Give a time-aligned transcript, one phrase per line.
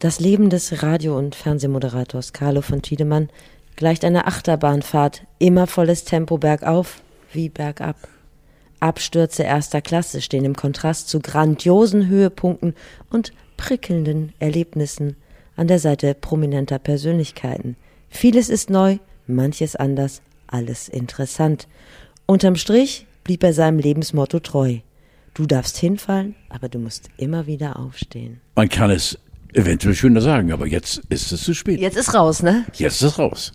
[0.00, 3.30] Das Leben des Radio- und Fernsehmoderators Carlo von Tiedemann
[3.74, 7.96] gleicht einer Achterbahnfahrt, immer volles Tempo bergauf wie bergab.
[8.78, 12.76] Abstürze erster Klasse stehen im Kontrast zu grandiosen Höhepunkten
[13.10, 15.16] und prickelnden Erlebnissen
[15.56, 17.74] an der Seite prominenter Persönlichkeiten.
[18.08, 21.66] Vieles ist neu, manches anders, alles interessant.
[22.24, 24.78] Unterm Strich blieb er seinem Lebensmotto treu.
[25.34, 28.40] Du darfst hinfallen, aber du musst immer wieder aufstehen.
[28.54, 29.18] Man kann es
[29.52, 31.80] eventuell schöner sagen, aber jetzt ist es zu spät.
[31.80, 32.64] Jetzt ist raus, ne?
[32.74, 33.52] Jetzt ist es raus.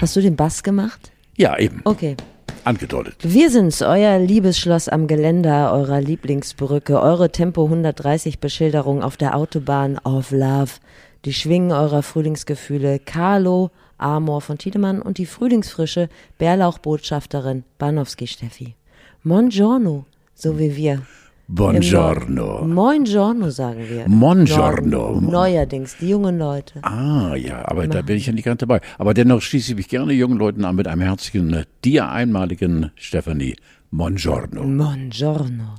[0.00, 1.10] Hast du den Bass gemacht?
[1.36, 1.80] Ja, eben.
[1.84, 2.16] Okay.
[2.64, 3.16] Angedeutet.
[3.22, 9.98] Wir sind's, euer Liebesschloss am Geländer eurer Lieblingsbrücke, eure Tempo 130 Beschilderung auf der Autobahn
[9.98, 10.72] of Love,
[11.24, 16.08] die Schwingen eurer Frühlingsgefühle, Carlo, Amor von Tiedemann und die frühlingsfrische
[16.38, 18.74] Bärlauchbotschafterin Banowski Steffi.
[19.24, 21.02] Buongiorno, so wie wir.
[21.48, 22.64] Buongiorno.
[22.66, 24.04] Buongiorno sagen wir.
[24.08, 25.20] Buongiorno.
[25.20, 26.80] Neu- Neuerdings, die jungen Leute.
[26.82, 28.80] Ah, ja, aber da bin ich ja nicht ganz dabei.
[28.98, 33.54] Aber dennoch schließe ich mich gerne jungen Leuten an mit einem herzlichen, dir einmaligen Stefanie.
[33.92, 34.62] Buongiorno.
[34.62, 35.74] Buongiorno.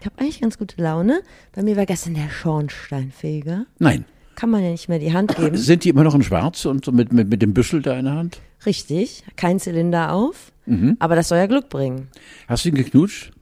[0.00, 1.22] Ich habe eigentlich ganz gute Laune.
[1.54, 3.66] Bei mir war gestern der Schornsteinfeger.
[3.80, 4.04] Nein.
[4.34, 5.56] Kann man ja nicht mehr die Hand geben.
[5.56, 8.06] Sind die immer noch in Schwarz und so mit, mit, mit dem Büschel da in
[8.06, 8.40] der Hand?
[8.64, 10.52] Richtig, kein Zylinder auf.
[10.66, 10.96] Mhm.
[10.98, 12.08] Aber das soll ja Glück bringen.
[12.46, 13.32] Hast du ihn geknutscht?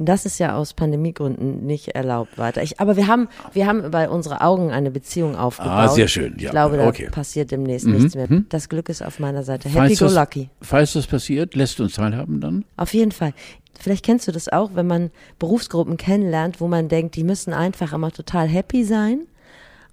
[0.00, 2.62] Das ist ja aus Pandemiegründen nicht erlaubt weiter.
[2.62, 5.72] Ich, aber wir haben, wir haben über unsere Augen eine Beziehung aufgebaut.
[5.72, 7.06] Ah, sehr schön, ja, Ich glaube, da okay.
[7.06, 8.28] Mhm, passiert demnächst nichts mehr.
[8.48, 9.68] Das Glück ist auf meiner Seite.
[9.68, 10.50] Happy Falls go das, lucky.
[10.62, 12.64] Falls das passiert, lässt du uns teilhaben dann?
[12.76, 13.32] Auf jeden Fall.
[13.80, 17.92] Vielleicht kennst du das auch, wenn man Berufsgruppen kennenlernt, wo man denkt, die müssen einfach
[17.92, 19.22] immer total happy sein.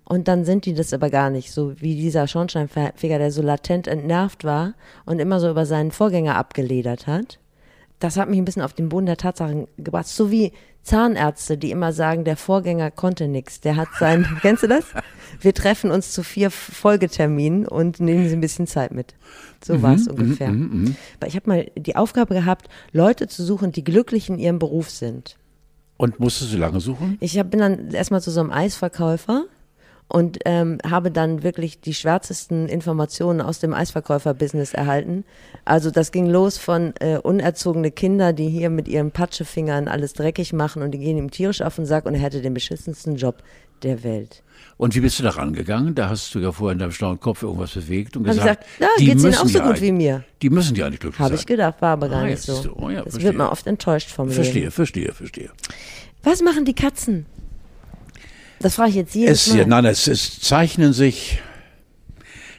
[0.07, 3.87] Und dann sind die das aber gar nicht, so wie dieser Schornsteinfeger, der so latent
[3.87, 4.75] entnervt war
[5.05, 7.39] und immer so über seinen Vorgänger abgeledert hat.
[7.99, 10.07] Das hat mich ein bisschen auf den Boden der Tatsachen gebracht.
[10.07, 10.51] So wie
[10.83, 13.61] Zahnärzte, die immer sagen, der Vorgänger konnte nichts.
[13.61, 14.85] Der hat sein, kennst du das?
[15.41, 19.15] Wir treffen uns zu vier Folgeterminen und nehmen sie ein bisschen Zeit mit.
[19.63, 20.49] So war es ungefähr.
[20.49, 24.91] Aber ich habe mal die Aufgabe gehabt, Leute zu suchen, die glücklich in ihrem Beruf
[24.91, 25.37] sind.
[25.97, 27.17] Und musstest du lange suchen?
[27.21, 29.45] Ich hab, bin dann erstmal zu so einem Eisverkäufer
[30.07, 35.25] und ähm, habe dann wirklich die schwärzesten Informationen aus dem Eisverkäufer-Business erhalten.
[35.65, 40.53] Also das ging los von äh, unerzogene Kinder, die hier mit ihren Patschefingern alles dreckig
[40.53, 43.41] machen und die gehen ihm tierisch auf den Sack und er hätte den beschissensten Job
[43.83, 44.43] der Welt.
[44.77, 45.95] Und wie bist du da rangegangen?
[45.95, 48.81] Da hast du ja vorher in deinem schlauen Kopf irgendwas bewegt und Hab gesagt, gesagt,
[48.81, 50.23] ja, die geht's Ihnen auch so gut wie mir?
[50.41, 51.39] Die müssen ja nicht glücklich Habe sein.
[51.39, 52.53] ich gedacht, war aber gar Ah, nicht so.
[52.55, 52.73] so.
[52.75, 53.23] Oh ja, das verstehe.
[53.25, 54.71] wird man oft enttäuscht vom Verstehe, Leben.
[54.71, 55.49] verstehe, verstehe.
[56.23, 57.25] Was machen die Katzen?
[58.59, 59.65] Das frage ich jetzt jedes Es, Mal.
[59.67, 61.39] nein, es, es zeichnen sich,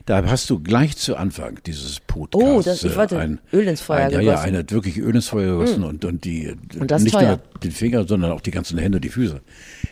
[0.05, 2.47] da hast du gleich zu Anfang dieses Podcasts.
[2.47, 5.15] Oh, das- ich äh, wollte ein, Öl ins Feuer ein, Ja, ja, eine wirklich Öl
[5.15, 7.41] ins Feuer gegossen und, und die, Und das nicht teuer.
[7.53, 9.41] nur den Finger, sondern auch die ganzen Hände, die Füße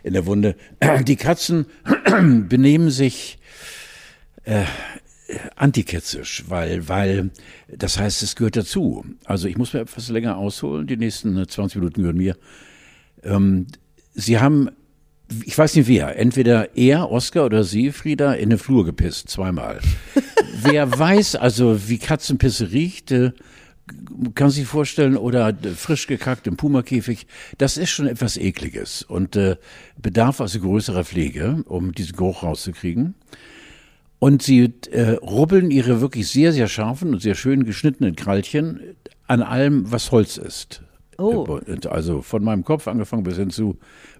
[0.04, 0.54] in der Wunde.
[1.04, 1.66] Die Katzen
[2.48, 3.38] benehmen sich
[4.44, 4.64] äh,
[5.56, 7.30] antiketzisch, weil, weil,
[7.68, 9.04] das heißt, es gehört dazu.
[9.24, 12.36] Also ich muss mir etwas länger ausholen, die nächsten äh, 20 Minuten gehören mir.
[13.24, 13.66] Ähm,
[14.12, 14.68] Sie haben,
[15.44, 19.80] ich weiß nicht wer, entweder er, Oskar oder Sie, Frieda, in den Flur gepisst, zweimal.
[20.62, 23.32] wer weiß also, wie Katzenpisse riecht, äh,
[24.34, 27.26] kann sich vorstellen, oder äh, frisch gekackt im Pumakäfig,
[27.58, 29.56] das ist schon etwas Ekliges und äh,
[30.00, 33.14] bedarf also größerer Pflege, um diesen Geruch rauszukriegen.
[34.18, 38.80] Und sie äh, rubbeln ihre wirklich sehr, sehr scharfen und sehr schön geschnittenen Krallchen
[39.26, 40.82] an allem, was Holz ist.
[41.18, 41.60] Oh.
[41.66, 43.78] Äh, Also von meinem Kopf angefangen bis hin zu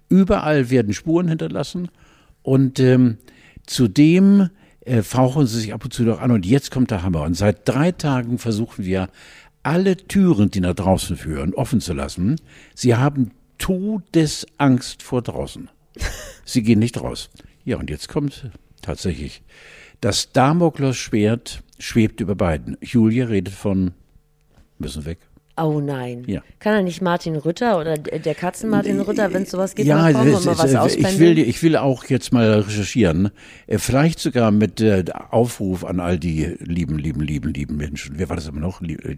[0.09, 1.89] überall werden Spuren hinterlassen
[2.41, 3.17] und ähm,
[3.65, 4.49] zudem
[4.81, 7.23] äh, fauchen sie sich ab und zu noch an und jetzt kommt der Hammer.
[7.23, 9.09] Und seit drei Tagen versuchen wir
[9.63, 12.35] alle Türen, die nach draußen führen, offen zu lassen.
[12.75, 15.69] Sie haben Todesangst vor draußen.
[16.45, 17.29] Sie gehen nicht raus.
[17.63, 18.51] Ja, und jetzt kommt
[18.81, 19.41] tatsächlich
[20.01, 22.77] das Damoklesschwert schwebt über beiden.
[22.81, 23.91] Julia redet von
[24.77, 25.17] müssen weg.
[25.57, 26.23] Oh nein.
[26.27, 26.41] Ja.
[26.59, 30.11] Kann er nicht Martin Rütter oder der Katzen Martin Rütter, wenn es sowas geht, ja,
[30.11, 31.13] kommen und mal ist, was äh, auspendeln?
[31.13, 33.31] ich will, ich will auch jetzt mal recherchieren.
[33.67, 38.15] Äh, Vielleicht sogar mit äh, Aufruf an all die lieben, lieben, lieben, lieben Menschen.
[38.17, 38.81] Wer war das immer noch?
[38.81, 39.17] Äh,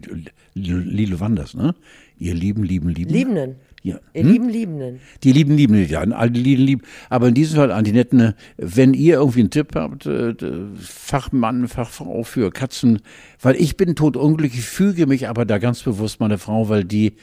[0.54, 1.74] Lilo Wanders, ne?
[2.18, 3.10] Ihr lieben, lieben, lieben.
[3.10, 3.56] Liebenden.
[3.88, 4.00] Ja.
[4.12, 5.00] Ihr lieben Liebenden.
[5.24, 6.82] Die lieben, lieben, ja, all die lieben, lieben.
[7.08, 10.34] Aber in diesem Fall an die Netten, äh, wenn ihr irgendwie einen Tipp habt, äh,
[10.76, 13.00] Fachmann, Fachfrau für Katzen,
[13.40, 17.14] weil ich bin totunglücklich, füge mich aber da ganz bewusst meiner Frau, weil die,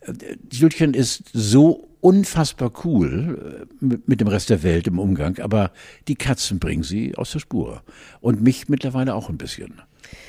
[0.00, 0.12] äh,
[0.50, 5.70] Julchen ist so unfassbar cool äh, mit, dem Rest der Welt im Umgang, aber
[6.08, 7.82] die Katzen bringen sie aus der Spur.
[8.20, 9.80] Und mich mittlerweile auch ein bisschen.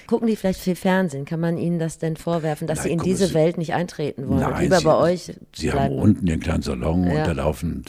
[0.06, 1.26] Gucken die vielleicht viel Fernsehen?
[1.26, 3.74] Kann man ihnen das denn vorwerfen, dass Nein, sie in guck, diese sie- Welt nicht
[3.74, 5.96] eintreten wollen und Nein, lieber sie, bei euch Sie bleiben?
[5.96, 7.24] haben unten ihren kleinen Salon und Ja.
[7.26, 7.84] da laufen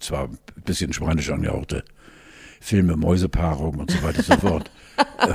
[0.00, 1.84] zwar ein bisschen spanisch angehauchte
[2.60, 4.70] Filme, Mäusepaarung und so weiter und so fort.
[5.18, 5.32] Äh,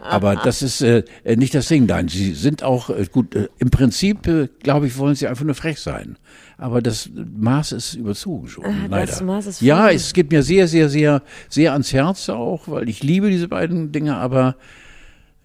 [0.00, 1.86] Aber das ist äh, äh, nicht das Ding.
[1.86, 3.34] Nein, sie sind auch äh, gut.
[3.36, 6.18] Äh, Im Prinzip, äh, glaube ich, wollen sie einfach nur frech sein.
[6.56, 8.64] Aber das Maß ist überzogen schon.
[8.64, 9.06] Ah, leider.
[9.06, 12.88] das Maß ist ja, es geht mir sehr, sehr, sehr, sehr ans Herz auch, weil
[12.88, 14.16] ich liebe diese beiden Dinge.
[14.16, 14.56] Aber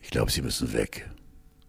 [0.02, 1.10] ich glaube, sie müssen weg.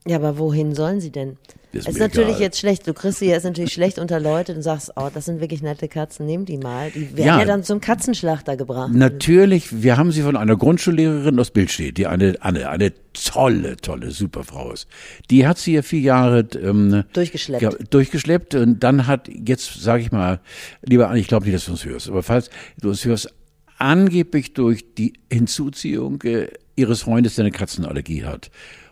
[0.06, 1.37] Ja, aber wohin sollen sie denn?
[1.72, 2.40] Ist Es ist natürlich egal.
[2.43, 2.87] jetzt schlecht.
[2.87, 5.87] Du kriegst sie jetzt natürlich schlecht unter Leute und sagst, oh, das sind wirklich nette
[5.88, 6.90] Katzen, nimm die mal.
[6.90, 7.38] Die werden Ja.
[7.38, 8.93] ja, dann zum Katzenschlachter gebracht.
[8.93, 14.11] Natürlich, wir haben sie von einer Grundschullehrerin aus Bildstedt, die eine, eine, eine tolle, tolle,
[14.11, 14.88] super Frau ist.
[15.31, 17.62] Die hat sie ja vier Jahre ähm, Durchgeschleppt.
[17.62, 20.40] Ja, durchgeschleppt und dann hat, jetzt sage ich mal,
[20.82, 22.50] lieber Anne, ich glaube nicht, dass du uns hörst, aber falls
[22.81, 23.32] du uns hörst,
[23.78, 28.50] angeblich durch die Hinzuziehung äh, ihres Freundes, der eine Katzenallergie hat,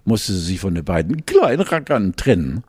[0.09, 2.65] musste sie sich von den beiden kleinen Rackern trennen.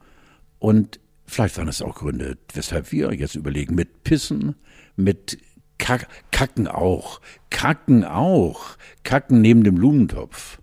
[0.60, 4.56] Und vielleicht waren es auch Gründe, weshalb wir jetzt überlegen, mit Pissen,
[4.96, 5.40] mit
[5.78, 10.60] Kack, Kacken auch, Kacken auch, Kacken neben dem Blumentopf.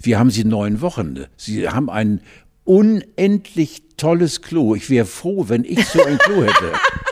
[0.00, 1.26] Wir haben sie neun Wochen.
[1.36, 2.22] Sie haben ein
[2.64, 4.74] unendlich tolles Klo.
[4.74, 6.72] Ich wäre froh, wenn ich so ein Klo hätte.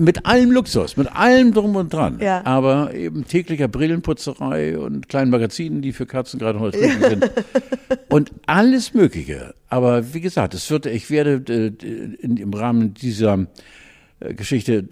[0.00, 2.18] Mit allem Luxus, mit allem drum und dran.
[2.20, 2.44] Ja.
[2.44, 7.30] Aber eben täglicher Brillenputzerei und kleinen Magazinen, die für Katzen gerade noch erträglich sind.
[8.08, 9.54] Und alles Mögliche.
[9.68, 13.46] Aber wie gesagt, es wird, ich werde äh, in, im Rahmen dieser
[14.20, 14.84] äh, Geschichte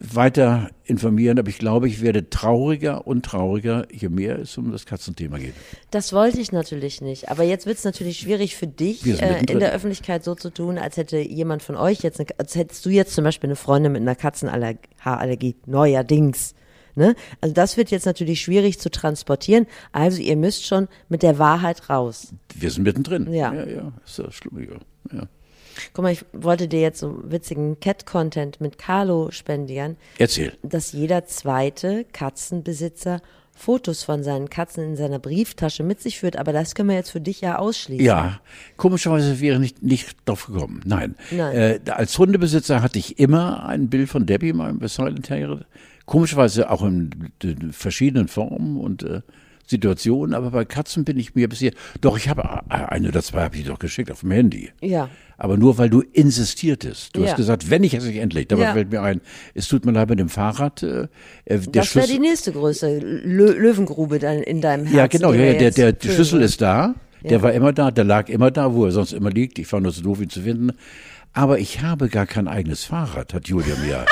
[0.00, 4.86] weiter informieren, aber ich glaube, ich werde trauriger und trauriger, je mehr es um das
[4.86, 5.54] Katzenthema geht.
[5.90, 7.28] Das wollte ich natürlich nicht.
[7.28, 10.78] Aber jetzt wird es natürlich schwierig für dich, äh, in der Öffentlichkeit so zu tun,
[10.78, 13.92] als hätte jemand von euch jetzt, eine, als hättest du jetzt zum Beispiel eine Freundin
[13.92, 16.54] mit einer Katzenhaarallergie, neuerdings.
[16.96, 17.16] Ne?
[17.40, 19.66] Also das wird jetzt natürlich schwierig zu transportieren.
[19.92, 22.34] Also ihr müsst schon mit der Wahrheit raus.
[22.54, 23.32] Wir sind mittendrin.
[23.32, 23.52] Ja.
[23.52, 24.78] Ja, ja, ist das schlimmiger.
[25.12, 25.28] Ja.
[25.92, 30.52] Guck mal, ich wollte dir jetzt so witzigen Cat-Content mit Carlo spendieren, Erzähl.
[30.62, 33.20] dass jeder zweite Katzenbesitzer
[33.56, 36.36] Fotos von seinen Katzen in seiner Brieftasche mit sich führt.
[36.36, 38.04] Aber das können wir jetzt für dich ja ausschließen.
[38.04, 38.40] Ja,
[38.76, 40.80] komischerweise wäre nicht nicht drauf gekommen.
[40.84, 41.14] Nein.
[41.30, 41.56] Nein.
[41.56, 45.64] Äh, als Hundebesitzer hatte ich immer ein Bild von Debbie, meinem Silent Terrier.
[46.04, 49.22] Komischerweise auch in, in verschiedenen Formen und äh,
[49.66, 51.72] Situationen, aber bei Katzen bin ich mir bisher.
[52.00, 54.70] Doch, ich habe äh, eine oder zwei habe ich doch geschickt auf dem Handy.
[54.80, 55.08] Ja.
[55.38, 57.16] Aber nur weil du insistiertest.
[57.16, 57.28] Du Ja.
[57.28, 58.48] hast gesagt, wenn ich es nicht endlich.
[58.48, 58.72] Dabei Ja.
[58.74, 59.20] fällt mir ein,
[59.54, 60.82] es tut mir leid mit dem Fahrrad.
[60.82, 61.08] Äh,
[61.46, 64.96] äh, der Das wäre die nächste Größe Lö Löwengrube dann in deinem Herzen.
[64.98, 67.90] ja, genau, ja, wir ja, der, der, füllen Schlüssel ist da, der war immer da,
[67.90, 69.58] der lag immer da, wo er sonst immer liegt.
[69.58, 70.72] Ich war nur so doof, ihn zu finden.
[71.32, 74.04] Aber ich habe gar kein eigenes Fahrrad, hat Julia mir.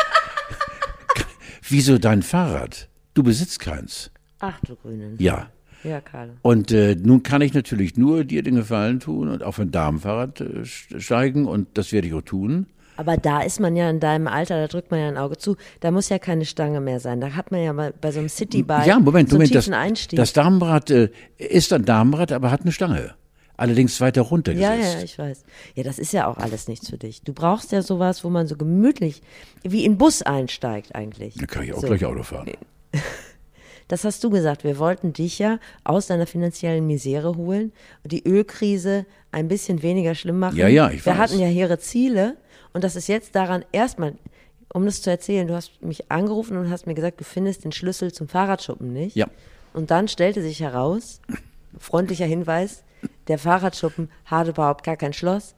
[1.68, 2.88] Wieso dein Fahrrad?
[3.14, 4.10] Du besitzt keins.
[4.42, 5.16] Ach du Grünen.
[5.18, 5.48] Ja.
[5.84, 6.32] Ja, Carlo.
[6.42, 10.40] Und äh, nun kann ich natürlich nur dir den Gefallen tun und auf ein Damenfahrrad
[10.40, 12.66] äh, steigen und das werde ich auch tun.
[12.96, 15.56] Aber da ist man ja in deinem Alter, da drückt man ja ein Auge zu.
[15.80, 17.20] Da muss ja keine Stange mehr sein.
[17.20, 19.54] Da hat man ja mal bei so einem Citybike Ja, Moment, so einen Moment.
[19.54, 20.16] Das, tiefen Einstieg.
[20.16, 21.08] das Damenrad äh,
[21.38, 23.14] ist ein Damenrad, aber hat eine Stange.
[23.56, 25.44] Allerdings weiter runter ja, ja, ich weiß.
[25.74, 27.22] Ja, das ist ja auch alles nichts für dich.
[27.22, 29.22] Du brauchst ja sowas, wo man so gemütlich
[29.62, 31.34] wie in Bus einsteigt eigentlich.
[31.34, 31.86] Dann kann ich auch so.
[31.86, 32.50] gleich Auto fahren.
[33.92, 34.64] Das hast du gesagt.
[34.64, 40.14] Wir wollten dich ja aus deiner finanziellen Misere holen und die Ölkrise ein bisschen weniger
[40.14, 40.56] schlimm machen.
[40.56, 41.18] Ja, ja, ich Wir weiß.
[41.18, 42.38] hatten ja hehre Ziele
[42.72, 44.14] und das ist jetzt daran erstmal,
[44.72, 47.72] um das zu erzählen, du hast mich angerufen und hast mir gesagt, du findest den
[47.72, 49.14] Schlüssel zum Fahrradschuppen nicht.
[49.14, 49.26] Ja.
[49.74, 51.20] Und dann stellte sich heraus,
[51.78, 52.84] freundlicher Hinweis,
[53.28, 55.54] der Fahrradschuppen hat überhaupt gar kein Schloss.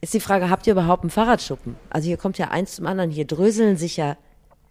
[0.00, 1.74] Ist die Frage, habt ihr überhaupt einen Fahrradschuppen?
[1.90, 4.16] Also hier kommt ja eins zum anderen, hier dröseln sich ja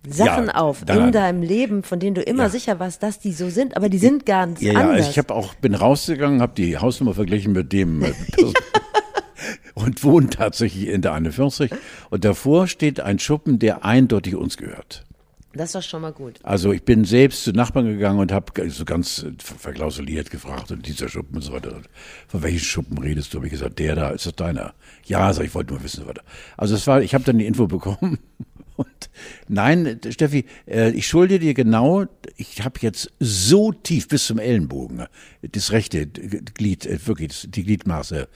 [0.07, 2.49] Sachen Ja, auf in deinem Leben, von denen du immer Ja.
[2.49, 4.97] sicher warst, dass die so sind, aber die sind ganz Ja, ja, anders.
[4.97, 8.13] also ich habe auch bin rausgegangen, habe die Hausnummer verglichen mit dem äh,
[9.73, 11.71] und wohne tatsächlich in der 41
[12.09, 15.03] und davor steht ein Schuppen, der eindeutig uns gehört.
[15.53, 16.39] das doch schon mal gut.
[16.43, 21.09] Also ich bin selbst zu Nachbarn gegangen und habe so ganz verklausuliert gefragt und dieser
[21.09, 21.81] Schuppen und so weiter.
[22.27, 23.37] Von welchen Schuppen redest du?
[23.39, 24.73] Habe ich gesagt, der da, ist das deiner?
[25.05, 26.21] Ja, sag ich, wollte nur wissen, was da.
[26.57, 28.19] Also es war, ich habe dann die Info bekommen
[28.77, 29.09] und
[29.47, 32.05] nein, Steffi, äh, ich schulde dir genau,
[32.37, 35.07] ich habe jetzt so tief bis zum Ellenbogen, äh,
[35.41, 38.27] das rechte Glied, äh, wirklich die Gliedmaße.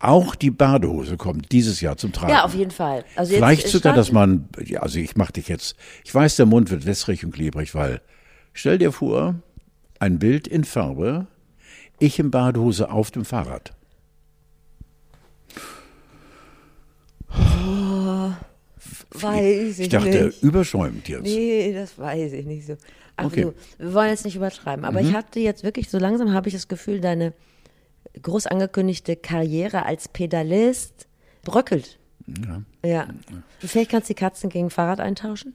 [0.00, 2.32] Auch die Badehose kommt dieses Jahr zum Tragen.
[2.32, 3.04] Ja, auf jeden Fall.
[3.16, 6.70] Also Vielleicht sogar, dass man, ja, also ich mach dich jetzt, ich weiß, der Mund
[6.70, 8.02] wird wässrig und klebrig, weil,
[8.52, 9.36] stell dir vor,
[10.00, 11.26] ein Bild in Farbe,
[11.98, 13.72] ich in Badehose auf dem Fahrrad.
[19.12, 20.42] Weiß ich, ich dachte, nicht.
[20.42, 21.22] überschäumt jetzt.
[21.22, 22.76] Nee, das weiß ich nicht so.
[23.16, 23.42] Ach Okay.
[23.42, 26.54] du, wir wollen jetzt nicht übertreiben, aber ich hatte jetzt wirklich, so langsam habe ich
[26.54, 27.32] das Gefühl, deine
[28.22, 31.06] groß angekündigte Karriere als Pedalist
[31.42, 31.98] bröckelt.
[32.26, 32.62] Ja.
[32.88, 33.06] Ja.
[33.60, 35.54] Vielleicht kannst du die Katzen gegen Fahrrad eintauschen?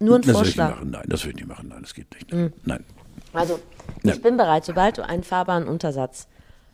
[0.00, 0.70] Nur ein Das will ich nicht Vorschlag.
[0.76, 0.90] machen.
[0.90, 1.68] Nein, das will ich nicht machen.
[1.68, 2.32] Nein, das geht nicht.
[2.66, 2.84] Nein.
[3.32, 3.58] Also,
[4.02, 4.12] Ja.
[4.14, 6.26] ich bin bereit, sobald du einen fahrbaren Untersatz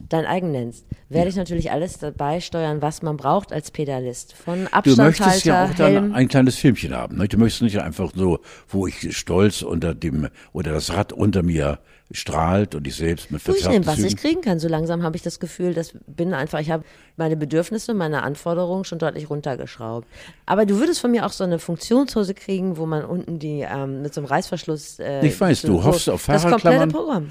[0.08, 4.32] dein eigen nennst, werde ich natürlich alles dabei steuern, was man braucht als Pedalist.
[4.34, 6.14] Von Du Abstandhalter, möchtest ja auch dann Helm.
[6.14, 7.16] ein kleines Filmchen haben.
[7.18, 7.28] Ne?
[7.28, 8.38] Du möchtest nicht einfach so,
[8.68, 11.78] wo ich stolz unter dem, oder das Rad unter mir
[12.12, 14.58] strahlt und ich selbst mit Du, ich nehme, was ich kriegen kann.
[14.58, 16.82] So langsam habe ich das Gefühl, dass bin einfach, ich habe
[17.16, 20.08] meine Bedürfnisse, meine Anforderungen schon deutlich runtergeschraubt.
[20.44, 24.02] Aber du würdest von mir auch so eine Funktionshose kriegen, wo man unten die ähm,
[24.02, 24.98] mit so einem Reißverschluss.
[24.98, 26.90] Äh, Ich weiß, so, du hoffst auf Das komplette Fahrradklammern.
[26.90, 27.28] Programm.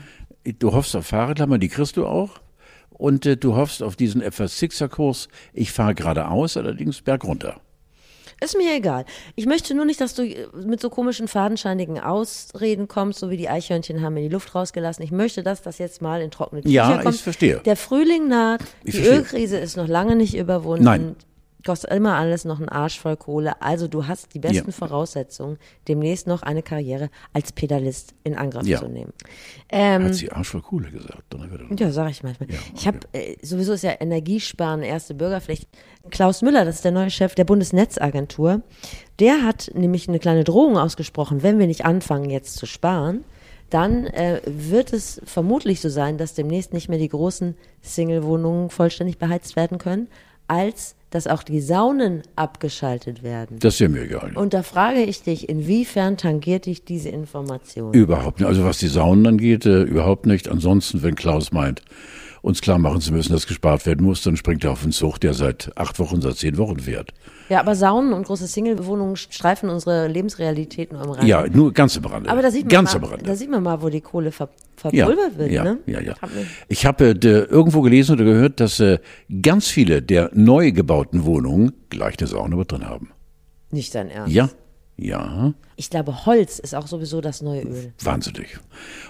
[0.59, 2.39] Du hoffst auf Fahrradklammern, die kriegst du auch.
[2.99, 5.29] Und äh, du hoffst auf diesen etwas Sixer-Kurs.
[5.53, 7.59] Ich fahre geradeaus, allerdings bergunter.
[8.41, 9.05] Ist mir egal.
[9.35, 13.37] Ich möchte nur nicht, dass du äh, mit so komischen, fadenscheinigen Ausreden kommst, so wie
[13.37, 15.03] die Eichhörnchen haben in die Luft rausgelassen.
[15.03, 17.15] Ich möchte, dass das jetzt mal in trockene Tücher Ja, kommt.
[17.15, 17.61] ich verstehe.
[17.65, 19.17] Der Frühling naht, Ich die verstehe.
[19.19, 20.83] Ölkrise ist noch lange nicht überwunden.
[20.83, 21.15] Nein.
[21.65, 23.61] Kostet immer alles noch einen Arsch voll Kohle.
[23.61, 24.71] Also du hast die besten Ja.
[24.71, 25.57] Voraussetzungen,
[25.89, 28.79] demnächst noch eine Karriere als Pedalist in Angriff Ja.
[28.79, 29.11] zu nehmen.
[29.69, 31.23] Ähm, Hat sie Arsch voll Kohle gesagt.
[31.77, 32.49] Ja, sag ich manchmal.
[32.49, 35.67] Ja, Ich habe äh, sowieso ist ja Energiesparen erste Bürgerpflicht.
[36.09, 38.61] Klaus Müller, das ist der neue Chef der Bundesnetzagentur,
[39.19, 43.25] der hat nämlich eine kleine Drohung ausgesprochen, wenn wir nicht anfangen jetzt zu sparen,
[43.69, 49.17] dann äh, wird es vermutlich so sein, dass demnächst nicht mehr die großen Single-Wohnungen vollständig
[49.17, 50.07] beheizt werden können,
[50.47, 53.57] als dass auch die Saunen abgeschaltet werden.
[53.59, 54.31] Das ist ja mir egal.
[54.35, 57.93] Und da frage ich dich, inwiefern tangiert dich diese Information?
[57.93, 58.47] Überhaupt nicht.
[58.47, 60.49] Also was die Saunen angeht, äh, überhaupt nicht.
[60.49, 61.81] Ansonsten, wenn Klaus meint,
[62.41, 65.19] uns klar machen zu müssen, dass gespart werden muss, dann springt er auf den Zug,
[65.19, 67.13] der seit acht Wochen, seit zehn Wochen fährt.
[67.49, 71.27] Ja, aber Saunen und große Single-Wohnungen streifen unsere Lebensrealität nur am Rand.
[71.27, 72.29] Ja, nur ganz am Rande.
[72.29, 73.25] Aber da sieht man, ganz mal, Rande.
[73.25, 74.49] da sieht man mal, wo die Kohle ver
[74.91, 75.51] ja, verpulvert wird.
[75.51, 75.79] ja, ne?
[75.87, 76.13] ja, ja.
[76.67, 78.99] Ich habe äh, irgendwo gelesen oder gehört, dass äh,
[79.41, 83.11] ganz viele der neu gebauten Wohnungen gleich eine Sauna mit drin haben.
[83.71, 84.33] Nicht dein Ernst.
[84.33, 84.49] Ja,
[85.01, 87.93] ja, Ich glaube, Holz ist auch sowieso das neue Öl.
[88.03, 88.59] wahnsinnig.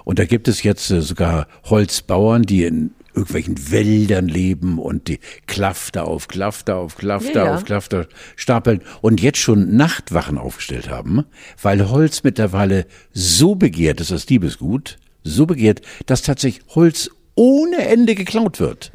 [0.05, 5.19] Und da gibt es jetzt äh, sogar Holzbauern, die in irgendwelchen Wäldern leben und die
[5.47, 11.25] Klafter auf Klafter auf Klafter Ja, auf Klafter stapeln und jetzt schon Nachtwachen aufgestellt haben,
[11.61, 18.15] weil Holz mittlerweile so begehrt ist, das Diebesgut, so begehrt, dass tatsächlich Holz ohne Ende
[18.15, 18.91] geklaut wird.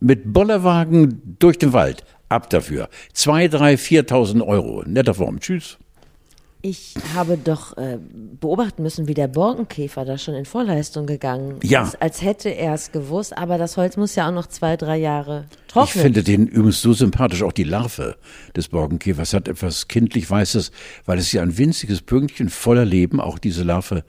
[0.00, 2.04] Mit Bollerwagen durch den Wald.
[2.28, 2.88] Ab dafür.
[3.12, 4.84] Zwei, drei, viertausend Euro.
[4.86, 5.40] Netter Form.
[5.40, 5.78] Tschüss.
[6.62, 7.98] Ich habe doch äh,
[8.40, 11.84] beobachten müssen, wie der Borkenkäfer da schon in Vorleistung gegangen Ja.
[11.84, 13.36] ist, als hätte er es gewusst.
[13.38, 16.02] Aber das Holz muss ja auch noch zwei, drei Jahre Ich trocknen.
[16.02, 17.42] finde den übrigens so sympathisch.
[17.42, 18.16] Auch die Larve
[18.54, 20.70] des Borkenkäfers hat etwas kindlich Weißes,
[21.06, 24.04] weil es ja ein winziges Pünktchen voller Leben, auch diese Larve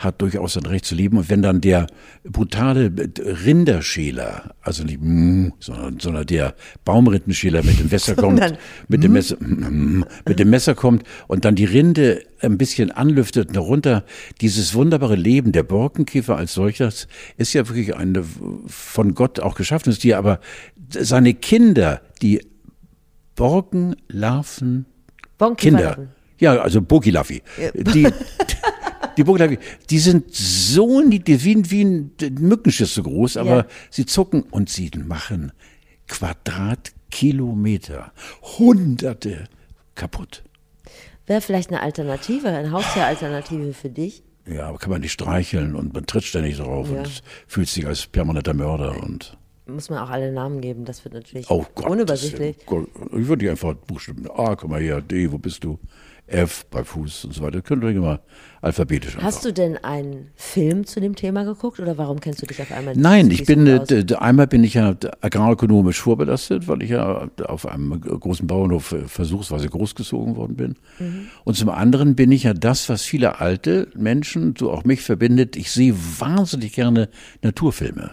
[0.00, 1.18] hat durchaus ein Recht zu leben.
[1.18, 1.86] Und wenn dann der
[2.24, 2.90] brutale
[3.44, 6.54] Rinderschäler, also nicht mm, sondern, sondern der
[6.86, 11.44] Baumrindenschäler mit dem Messer kommt, Sondern mit dem Messer, mm, mit dem Messer kommt und
[11.44, 14.04] dann die Rinde ein bisschen anlüftet und darunter
[14.40, 18.24] dieses wunderbare Leben der Borkenkäfer als solches ist ja wirklich ein
[18.66, 20.40] von Gott auch geschaffenes Tier, aber
[20.88, 22.40] seine Kinder, die
[23.36, 24.86] Borkenlarven,
[25.58, 27.42] Kinder, ja, also Bokilaffi,
[27.74, 28.08] die,
[29.16, 29.58] die Bokilaffi,
[29.90, 33.66] die sind so niedlich, wie, wie ein Mückenschiss so groß, aber Ja.
[33.90, 35.52] sie zucken und sie machen
[36.08, 38.12] Quadratkilometer,
[38.58, 39.44] Hunderte
[39.94, 40.42] kaputt.
[41.26, 44.22] Wäre vielleicht eine Alternative, eine Haustieralternative für dich.
[44.46, 47.00] Ja, aber kann man nicht streicheln und man tritt ständig drauf Ja.
[47.00, 49.36] und fühlt sich als permanenter Mörder und
[49.66, 51.86] Muss man auch alle Namen geben, das wird natürlich oh Gott.
[51.86, 52.56] unübersichtlich.
[52.68, 55.78] das- Ich würde die einfach Buchstaben A, komm mal her, D, wo bist du?
[56.30, 57.60] F bei Fuß und so weiter.
[57.62, 58.20] Könnt ihr immer
[58.62, 59.26] alphabetisch einfach.
[59.26, 62.70] Hast du denn einen Film zu dem Thema geguckt oder warum kennst du dich auf
[62.72, 64.12] einmal Nein, ich bin, äh, aus?
[64.20, 69.68] einmal bin ich ja agrarökonomisch vorbelastet, weil ich ja auf einem großen Bauernhof äh, versuchsweise
[69.68, 70.76] großgezogen worden bin.
[70.98, 71.28] Mhm.
[71.44, 75.56] Und zum anderen bin ich ja das, was viele alte Menschen, so auch mich verbindet.
[75.56, 77.08] Ich sehe wahnsinnig gerne
[77.42, 78.12] Naturfilme.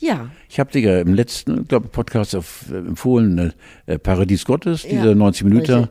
[0.00, 3.52] Ja, Ich habe dir ja im letzten, glaube Podcast auf, empfohlen,
[3.86, 5.88] äh, Paradies Gottes, Ja, dieser 90 Minuten.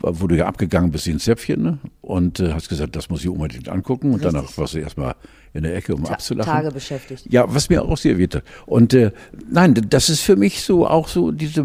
[0.00, 1.78] Wo du ja abgegangen bist wie ein Zäpfchen ne?
[2.02, 4.32] und äh, hast gesagt, das muss ich unbedingt angucken und Richtig.
[4.32, 5.14] danach warst du erstmal
[5.52, 6.52] in der Ecke, um Ta abzulachen.
[6.52, 7.26] Tage beschäftigt.
[7.30, 8.42] Ja, was mir auch sehr wehtat.
[8.66, 9.12] Und äh,
[9.50, 11.64] nein, das ist für mich so auch so diese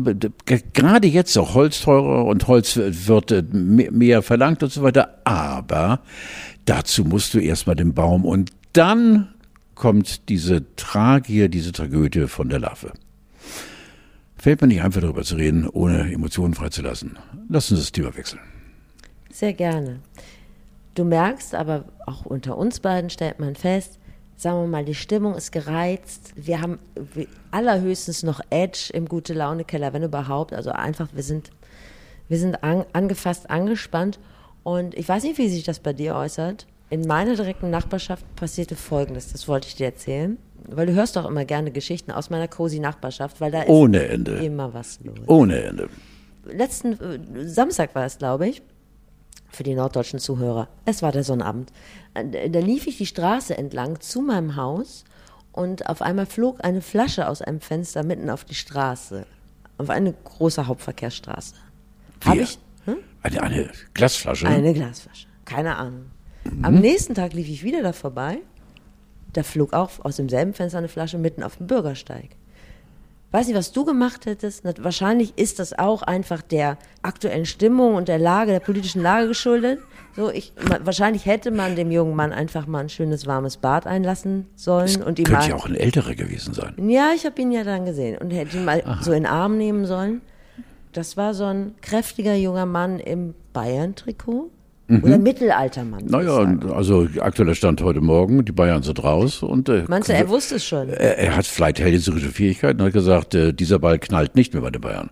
[0.74, 5.20] gerade jetzt auch Holz teurer und Holz wird äh, mehr, verlangt und so weiter.
[5.24, 6.02] Aber
[6.66, 9.30] dazu musst du erstmal den Baum und dann
[9.74, 12.94] kommt diese Tragie, diese Tragödie von der Larve.
[14.40, 17.20] Fällt mir nicht einfach darüber zu reden, ohne Emotionen freizulassen.
[17.50, 18.42] Lass uns das Thema wechseln.
[19.32, 20.00] Sehr gerne.
[20.96, 24.00] Du merkst aber, auch unter uns beiden stellt man fest,
[24.36, 26.32] sagen wir mal, die Stimmung ist gereizt.
[26.36, 26.80] Wir haben
[27.52, 30.54] allerhöchstens noch Edge im Gute-Laune-Keller, wenn überhaupt.
[30.54, 31.52] Also einfach, wir sind,
[32.30, 34.20] wir sind an, angefasst, angespannt.
[34.64, 36.68] Und ich weiß nicht, wie sich das bei dir äußert.
[36.90, 40.38] In meiner direkten Nachbarschaft passierte Folgendes, das wollte ich dir erzählen.
[40.76, 44.08] Weil du hörst doch immer gerne Geschichten aus meiner cozy Nachbarschaft, weil da ist Ohne
[44.08, 44.34] Ende.
[44.44, 45.18] immer was los.
[45.28, 45.90] Ohne Ende.
[46.46, 48.62] Letzten äh, Samstag war es, glaube ich,
[49.50, 50.68] für die norddeutschen Zuhörer.
[50.86, 51.72] Es war der Sonnabend.
[52.14, 55.04] Äh, Da lief ich die Straße entlang zu meinem Haus
[55.52, 59.26] und auf einmal flog eine Flasche aus einem Fenster mitten auf die Straße.
[59.78, 61.56] Auf eine große Hauptverkehrsstraße.
[62.26, 62.98] Habe ich hm?
[63.22, 64.48] Eine, eine Glasflasche.
[64.48, 65.28] eine Glasflasche.
[65.46, 66.06] Keine Ahnung.
[66.62, 68.40] Am nächsten Tag lief ich wieder da vorbei.
[69.34, 72.30] Da flog auch aus demselben Fenster eine Flasche mitten auf dem Bürgersteig.
[73.32, 74.64] Weiß nicht, was du gemacht hättest.
[74.84, 79.80] Wahrscheinlich ist das auch einfach der aktuellen Stimmung und der Lage, der politischen Lage geschuldet.
[80.16, 80.52] So, ich,
[80.84, 85.20] wahrscheinlich hätte man dem jungen Mann einfach mal ein schönes warmes Bad einlassen sollen und
[85.20, 85.50] ihm Könnte mal.
[85.50, 86.74] ja auch ein älterer gewesen sein.
[86.90, 89.60] Ja, ich habe ihn ja dann gesehen und hätte ihn mal so in den Arm
[89.60, 90.22] nehmen sollen.
[90.94, 94.50] Das war so ein kräftiger junger Mann im Bayern-Trikot.
[94.90, 96.06] Oder Mittelaltermann.
[96.06, 100.28] Naja, also aktueller Stand heute Morgen, die Bayern sind raus und äh, Meinst du, er
[100.30, 100.90] wusste es schon?
[100.90, 104.62] er, er hat vielleicht hellseherische Fähigkeiten und hat gesagt, äh, dieser Ball knallt nicht mehr
[104.64, 105.10] bei den Bayern.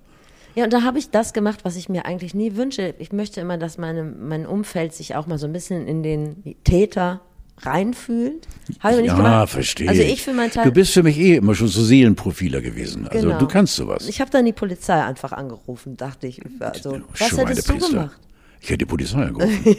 [0.55, 2.95] Ja, und da habe ich das gemacht, was ich mir eigentlich nie wünsche.
[2.97, 6.55] Ich möchte immer, dass meine, mein Umfeld sich auch mal so ein bisschen in den
[6.63, 7.21] Täter
[7.61, 8.47] reinfühlt.
[8.79, 9.49] Habe ich nicht Ja, gemacht.
[9.49, 9.89] verstehe.
[9.89, 10.65] Also ich für meinen Teil.
[10.65, 13.07] Du bist für mich eh immer schon so Seelenprofiler gewesen.
[13.07, 13.39] Also Genau.
[13.39, 14.07] du kannst sowas.
[14.09, 16.41] Ich habe dann die Polizei einfach angerufen, dachte ich.
[16.59, 18.19] Also, was hättest du gemacht?
[18.61, 19.75] Ich hätte die Polizei angerufen.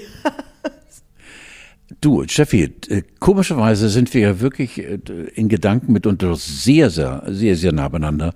[2.01, 4.99] du, Steffi, äh, komischerweise sind wir ja wirklich äh,
[5.35, 8.35] in Gedanken mitunter sehr, sehr, sehr, sehr nah beieinander.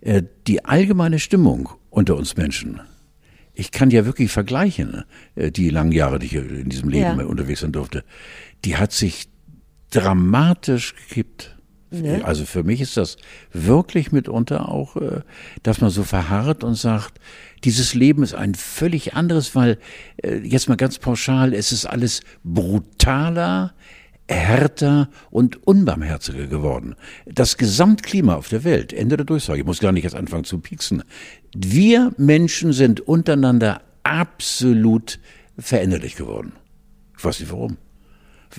[0.00, 2.80] Äh, Die allgemeine Stimmung unter uns Menschen,
[3.54, 5.04] ich kann ja wirklich vergleichen,
[5.36, 7.26] die langen Jahre, die ich in diesem Leben Ja.
[7.26, 8.02] unterwegs sein durfte,
[8.64, 9.28] die hat sich
[9.90, 11.58] dramatisch gekippt.
[11.92, 12.24] Ne?
[12.24, 13.16] Also für mich ist das
[13.52, 15.20] wirklich mitunter auch, äh,
[15.62, 17.20] dass man so verharrt und sagt,
[17.64, 19.78] dieses Leben ist ein völlig anderes, weil
[20.22, 23.74] äh, jetzt mal ganz pauschal, es ist alles brutaler,
[24.28, 26.94] härter und unbarmherziger geworden.
[27.26, 30.58] Das Gesamtklima auf der Welt, Ende der Durchsage, ich muss gar nicht jetzt anfangen zu
[30.58, 31.02] pieksen.
[31.54, 35.18] Wir Menschen sind untereinander absolut
[35.58, 36.52] veränderlich geworden.
[37.18, 37.76] Ich weiß nicht warum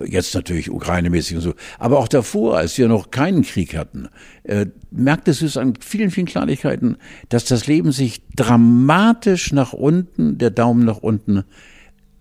[0.05, 4.09] jetzt natürlich Ukraine-mäßig und so, aber auch davor, als wir noch keinen Krieg hatten,
[4.43, 6.97] äh, merktest du es an vielen, vielen Kleinigkeiten,
[7.29, 11.43] dass das Leben sich dramatisch nach unten, der Daumen nach unten,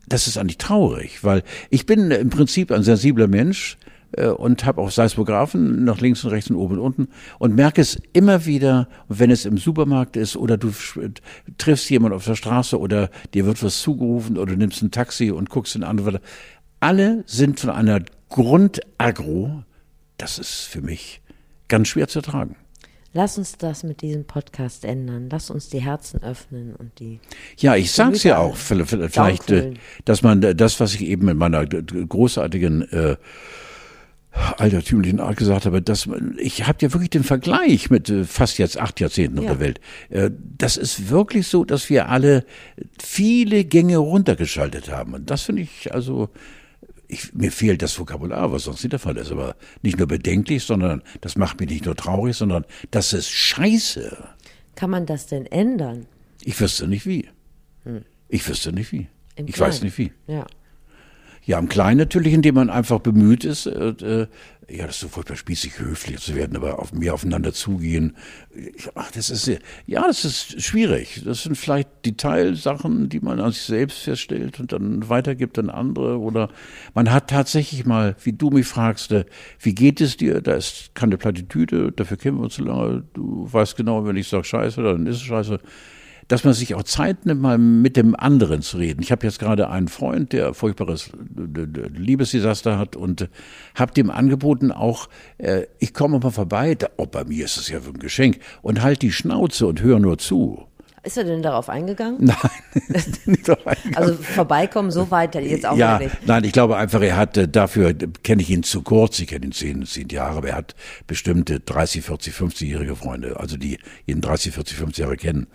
[0.08, 3.78] das ist eigentlich traurig, weil ich bin im Prinzip ein sensibler Mensch
[4.12, 7.08] äh, und habe auch Seismographen nach links und rechts und oben und unten
[7.38, 10.72] und merke es immer wieder, wenn es im Supermarkt ist oder du
[11.58, 15.30] triffst jemanden auf der Straße oder dir wird was zugerufen oder du nimmst ein Taxi
[15.30, 16.20] und guckst in andere.
[16.82, 19.62] Alle sind von einer Grundagro,
[20.18, 21.20] das ist für mich
[21.68, 22.56] ganz schwer zu tragen.
[23.14, 25.28] Lass uns das mit diesem Podcast ändern.
[25.30, 27.20] Lass uns die Herzen öffnen und die.
[27.56, 31.28] Ja, ich sag's ja auch, vielleicht, vielleicht äh, dass man äh, das, was ich eben
[31.28, 33.16] in meiner großartigen äh,
[34.32, 38.58] altertümlichen Art gesagt habe, dass man, ich habe ja wirklich den Vergleich mit äh, fast
[38.58, 39.50] jetzt acht Jahrzehnten auf Ja.
[39.54, 39.80] der Welt.
[40.58, 42.44] Das ist wirklich so, dass wir alle
[43.00, 45.14] viele Gänge runtergeschaltet haben.
[45.14, 46.30] Und das finde ich also,
[47.12, 49.30] ich, mir fehlt das Vokabular, was sonst nicht der Fall ist.
[49.30, 54.28] Aber nicht nur bedenklich, sondern das macht mich nicht nur traurig, sondern das ist scheiße.
[54.74, 56.06] Kann man das denn ändern?
[56.42, 57.28] Ich wüsste nicht wie.
[58.28, 58.98] Ich wüsste nicht wie.
[59.00, 59.06] Hm.
[59.36, 59.84] Im ich weiß Kleinen.
[59.84, 60.12] nicht wie.
[60.26, 60.46] Ja.
[61.44, 64.26] Ja, im Kleinen natürlich, indem man einfach bemüht ist, äh, äh,
[64.70, 68.16] ja, das ist so furchtbar spießig, höflich zu werden, aber auf mehr aufeinander zugehen.
[68.94, 69.50] Ach, das ist,
[69.86, 71.22] ja, das ist schwierig.
[71.24, 76.20] Das sind vielleicht Detailsachen, die man an sich selbst feststellt und dann weitergibt an andere.
[76.20, 76.48] Oder
[76.94, 79.24] man hat tatsächlich mal, wie du mich fragst, äh,
[79.58, 80.40] wie geht es dir?
[80.40, 83.02] Da ist keine Plattitüde, dafür kennen wir uns so lange.
[83.14, 85.58] Du weißt genau, wenn ich sage Scheiße, dann ist es Scheiße
[86.28, 89.02] dass man sich auch Zeit nimmt, mal mit dem anderen zu reden.
[89.02, 93.28] Ich habe jetzt gerade einen Freund, der furchtbares äh, äh, Liebesdesaster hat und
[93.74, 95.08] habe dem angeboten auch,
[95.38, 98.82] äh, ich komme mal vorbei, da, oh, bei mir ist es ja ein Geschenk, und
[98.82, 100.66] halt die Schnauze und hör nur zu.
[101.04, 102.18] Ist er denn darauf eingegangen?
[102.24, 102.36] Nein,
[103.26, 103.96] nicht so eingegangen.
[103.96, 106.26] Also vorbeikommen, so weit jetzt auch ja, nicht.
[106.26, 109.46] nein, ich glaube einfach, er hat äh, dafür, kenne ich ihn zu kurz, ich kenne
[109.46, 114.20] ihn zehn, zehn Jahre, aber er hat bestimmte 30, 40, 50-jährige Freunde, also die ihn
[114.20, 115.48] 30, 40, 50 Jahre kennen.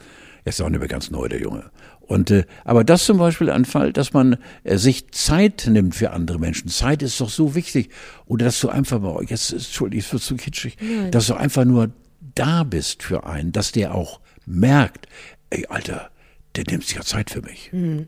[0.47, 1.69] Er ist auch nicht mehr ganz neu, der Junge.
[1.99, 6.11] Und äh, aber das zum Beispiel ein Fall, dass man äh, sich Zeit nimmt für
[6.11, 6.69] andere Menschen.
[6.69, 7.89] Zeit ist doch so wichtig.
[8.27, 10.77] Oder dass du einfach mal, jetzt ist- Entschuldigung, es wird zu kitschig,
[11.11, 11.89] dass du einfach nur
[12.33, 15.07] da bist für einen, dass der auch merkt,
[15.49, 16.11] ey, Alter,
[16.55, 17.69] der nimmt sich ja Zeit für mich.
[17.73, 18.07] Mhm.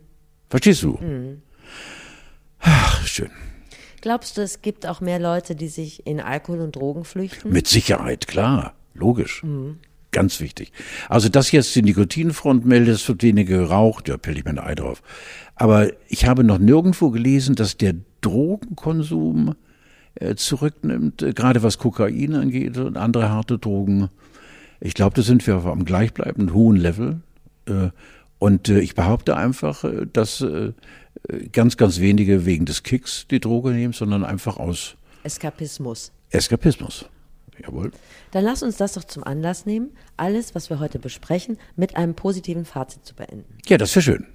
[0.49, 0.93] Verstehst du?
[0.93, 1.41] Mhm.
[2.60, 3.32] Ach, schön.
[3.99, 7.52] Glaubst du, es gibt auch mehr Leute, die sich in Alkohol und Drogen flüchten?
[7.52, 8.75] Mit Sicherheit, klar.
[8.93, 9.43] Logisch.
[9.43, 9.80] Mhm.
[10.11, 10.71] Ganz wichtig.
[11.07, 14.59] Also, dass jetzt die Nikotinfront meldet, es wird weniger geraucht, ja, pelle ich mir ein
[14.59, 15.03] Ei drauf.
[15.55, 19.55] Aber ich habe noch nirgendwo gelesen, dass der Drogenkonsum
[20.15, 24.09] äh, zurücknimmt, äh, gerade was Kokain angeht und andere harte Drogen.
[24.79, 27.21] Ich glaube, da sind wir auf einem gleichbleibenden hohen Level.
[27.65, 27.89] Äh,
[28.39, 30.45] und ich behaupte einfach, dass
[31.51, 36.13] ganz, ganz wenige wegen des Kicks die Droge nehmen, sondern einfach aus Eskapismus.
[36.29, 37.09] Eskapismus.
[37.61, 37.91] Jawohl.
[38.31, 42.15] Dann lass uns das doch zum Anlass nehmen, alles, was wir heute besprechen, mit einem
[42.15, 43.57] positiven Fazit zu beenden.
[43.67, 44.27] Ja, das wäre schön.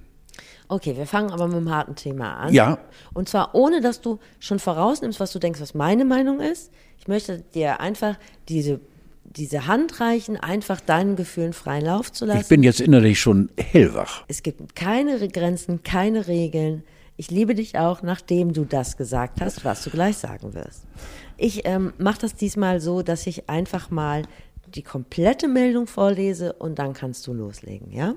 [0.67, 2.53] Okay, wir fangen aber mit einem harten Thema an.
[2.53, 2.79] Ja.
[3.13, 6.71] Und zwar ohne, dass du schon vorausnimmst, was du denkst, was meine Meinung ist.
[6.97, 8.17] Ich möchte dir einfach
[8.49, 8.79] diese,
[9.23, 12.41] diese Hand reichen, einfach deinen Gefühlen freien Lauf zu lassen.
[12.41, 14.23] Ich bin jetzt innerlich schon hellwach.
[14.27, 16.83] Es gibt keine Grenzen, keine Regeln.
[17.17, 20.83] Ich liebe dich auch, nachdem du das gesagt hast, was du gleich sagen wirst.
[21.37, 24.23] Ich ähm, mache das diesmal so, dass ich einfach mal
[24.67, 28.15] die komplette Meldung vorlese und dann kannst du loslegen, ja?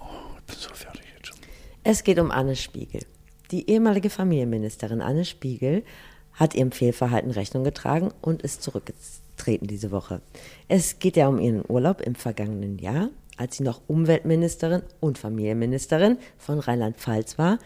[0.00, 0.04] Oh,
[0.38, 1.36] ich bin so fertig jetzt schon.
[1.84, 3.02] Es geht um Anne Spiegel.
[3.50, 5.84] Die ehemalige Familienministerin Anne Spiegel
[6.32, 10.22] hat ihrem Fehlverhalten Rechnung getragen und ist zurückgetreten diese Woche.
[10.68, 16.16] Es geht ja um ihren Urlaub im vergangenen Jahr, als sie noch Umweltministerin und Familienministerin
[16.38, 17.58] von Rheinland-Pfalz war.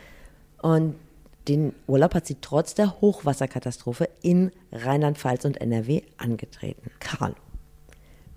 [0.62, 0.94] Und
[1.48, 6.90] den Urlaub hat sie trotz der Hochwasserkatastrophe in Rheinland-Pfalz und NRW angetreten.
[6.98, 7.36] Carlo,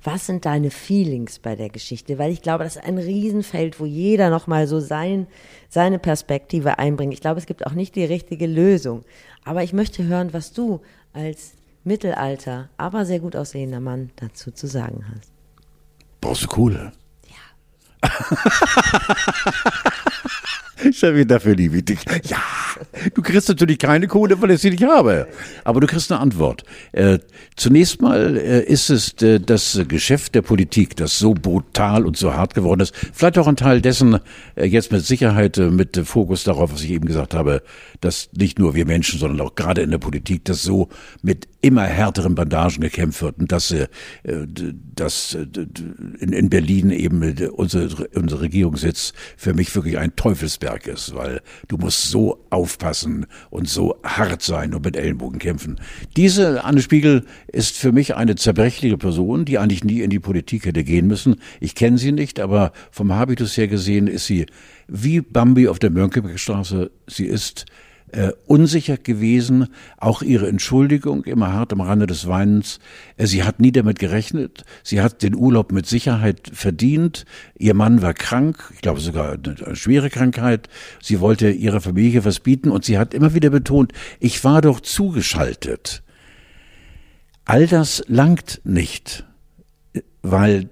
[0.04, 2.18] was sind deine Feelings bei der Geschichte?
[2.18, 5.28] Weil ich glaube, das ist ein Riesenfeld, wo jeder nochmal so sein,
[5.70, 7.14] seine Perspektive einbringt.
[7.14, 9.04] Ich glaube, es gibt auch nicht die richtige Lösung.
[9.44, 11.54] Aber ich möchte hören, was du als
[11.84, 15.32] Mittelalter, aber sehr gut aussehender Mann dazu zu sagen hast.
[16.22, 16.92] Brauchst du Kohle?
[18.04, 18.10] Ja.
[20.92, 22.00] Steffi, dafür liebe ich dich.
[22.26, 22.42] Ja,
[23.14, 25.28] du kriegst natürlich keine Kohle, weil ich sie nicht habe.
[25.64, 26.64] Aber du kriegst eine Antwort.
[26.92, 27.20] Äh,
[27.56, 32.34] zunächst mal äh, ist es äh, das Geschäft der Politik, das so brutal und so
[32.34, 32.96] hart geworden ist.
[33.14, 34.20] Vielleicht auch ein Teil dessen,
[34.56, 37.62] äh, jetzt mit Sicherheit äh, mit Fokus darauf, was ich eben gesagt habe,
[38.02, 40.90] dass nicht nur wir Menschen, sondern auch gerade in der Politik, das so
[41.22, 43.88] mit immer härteren Bandagen gekämpft wird und dass, äh,
[44.24, 51.42] dass in, in Berlin eben unsere, unsere Regierungssitz für mich wirklich ein Teufelsberg ist, weil
[51.68, 55.80] du musst so aufpassen und so hart sein und mit Ellenbogen kämpfen.
[56.16, 60.66] Diese Anne Spiegel ist für mich eine zerbrechliche Person, die eigentlich nie in die Politik
[60.66, 61.38] hätte gehen müssen.
[61.60, 64.46] Ich kenne sie nicht, aber vom Habitus her gesehen ist sie
[64.88, 66.92] wie Bambi auf der Mönckebergstraße.
[67.08, 67.66] Sie ist
[68.12, 69.68] äh, unsicher gewesen,
[69.98, 72.80] auch ihre Entschuldigung immer hart am Rande des Weinens.
[73.18, 74.64] Äh, sie hat nie damit gerechnet.
[74.84, 77.26] Sie hat den Urlaub mit Sicherheit verdient.
[77.58, 80.70] Ihr Mann war krank, ich glaube sogar eine schwere Krankheit.
[81.02, 84.80] Sie wollte ihrer Familie was bieten und sie hat immer wieder betont, ich war doch
[84.80, 86.04] zugeschaltet.
[87.46, 89.26] All das langt nicht,
[90.22, 90.70] weil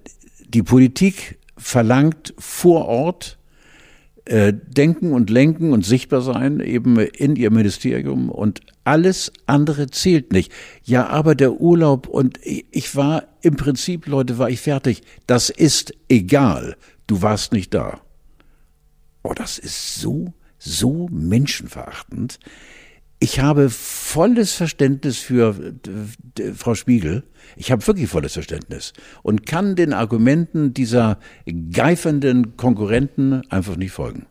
[0.47, 3.36] die Politik verlangt vor Ort
[4.27, 10.33] äh, denken und lenken und sichtbar sein eben in ihr Ministerium und alles andere zählt
[10.33, 10.51] nicht.
[10.83, 15.01] Ja, aber der Urlaub und ich war im Prinzip, Leute, war ich fertig.
[15.27, 16.75] Das ist egal.
[17.07, 18.01] Du warst nicht da.
[19.23, 22.39] Oh, das ist so, so menschenverachtend.
[23.19, 25.55] Ich habe volles Verständnis für
[26.37, 27.23] äh, Frau Spiegel.
[27.55, 31.17] Ich habe wirklich volles Verständnis und kann den Argumenten dieser
[31.71, 34.27] geifernden Konkurrenten einfach nicht folgen.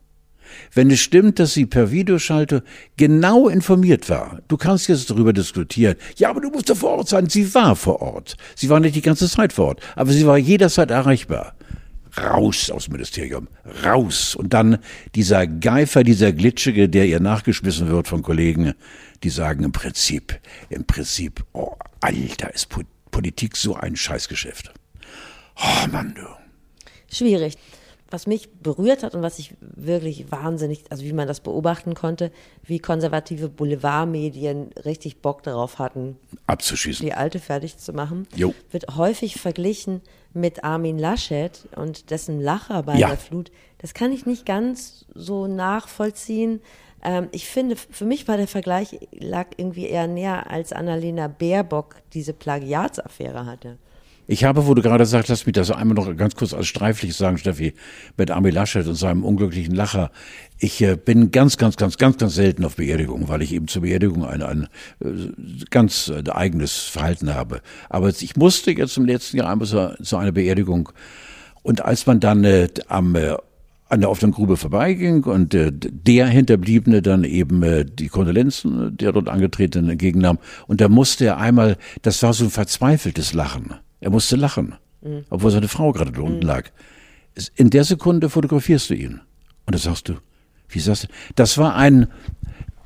[0.72, 2.62] Wenn es stimmt, dass sie per Videoschalte
[2.96, 7.08] genau informiert war, du kannst jetzt darüber diskutieren, ja, aber du musst doch vor Ort
[7.08, 7.28] sein.
[7.28, 8.36] Sie war vor Ort.
[8.54, 11.56] Sie war nicht die ganze Zeit vor Ort, aber sie war jederzeit erreichbar
[12.18, 13.48] raus aus dem Ministerium,
[13.84, 14.34] raus.
[14.34, 14.78] Und dann
[15.14, 18.74] dieser Geifer, dieser Glitschige, der ihr nachgeschmissen wird von Kollegen,
[19.22, 22.68] die sagen im Prinzip, im Prinzip, oh, Alter, ist
[23.10, 24.72] Politik so ein Scheißgeschäft.
[25.56, 26.26] Oh Mann, du.
[27.14, 27.56] Schwierig.
[28.16, 32.32] Was mich berührt hat und was ich wirklich wahnsinnig, also wie man das beobachten konnte,
[32.62, 38.54] wie konservative Boulevardmedien richtig Bock darauf hatten, abzuschießen, die alte fertig zu machen, jo.
[38.70, 40.00] wird häufig verglichen
[40.32, 43.08] mit Armin Laschet und dessen Lacher bei ja.
[43.08, 46.62] der Flut, das kann ich nicht ganz so nachvollziehen.
[47.04, 51.96] Ähm, ich finde, für mich war der Vergleich lag irgendwie eher näher, als Annalena Baerbock
[52.14, 53.76] diese Plagiatsaffäre hatte.
[54.28, 57.14] Ich habe, wo du gerade sagst, lass mich das einmal noch ganz kurz als streiflich
[57.14, 57.74] sagen, Steffi,
[58.16, 60.10] mit Armin Laschet und seinem unglücklichen Lacher.
[60.58, 63.82] Ich äh, bin ganz, ganz, ganz, ganz, ganz selten auf Beerdigung, weil ich eben zur
[63.82, 64.68] Beerdigung ein, ein
[65.00, 65.06] äh,
[65.70, 67.60] ganz äh, eigenes Verhalten habe.
[67.88, 70.88] Aber ich musste jetzt im letzten Jahr einmal zu, zu einer Beerdigung
[71.62, 73.36] und als man dann äh, am äh,
[73.88, 79.12] an der offenen Grube vorbeiging und äh, der Hinterbliebene dann eben äh, die Kondolenzen der
[79.12, 80.38] dort Angetretenen entgegennahm.
[80.66, 83.74] Und da musste er einmal, das war so ein verzweifeltes Lachen.
[84.06, 85.24] Er musste lachen, mhm.
[85.30, 86.46] obwohl seine Frau gerade da unten mhm.
[86.46, 86.70] lag.
[87.56, 89.20] In der Sekunde fotografierst du ihn.
[89.66, 90.14] Und da sagst du,
[90.68, 91.08] wie sagst du?
[91.34, 92.06] Das war ein,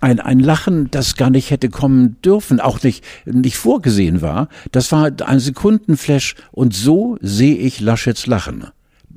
[0.00, 4.48] ein, ein Lachen, das gar nicht hätte kommen dürfen, auch nicht, nicht vorgesehen war.
[4.72, 8.68] Das war ein Sekundenflash und so sehe ich Laschets Lachen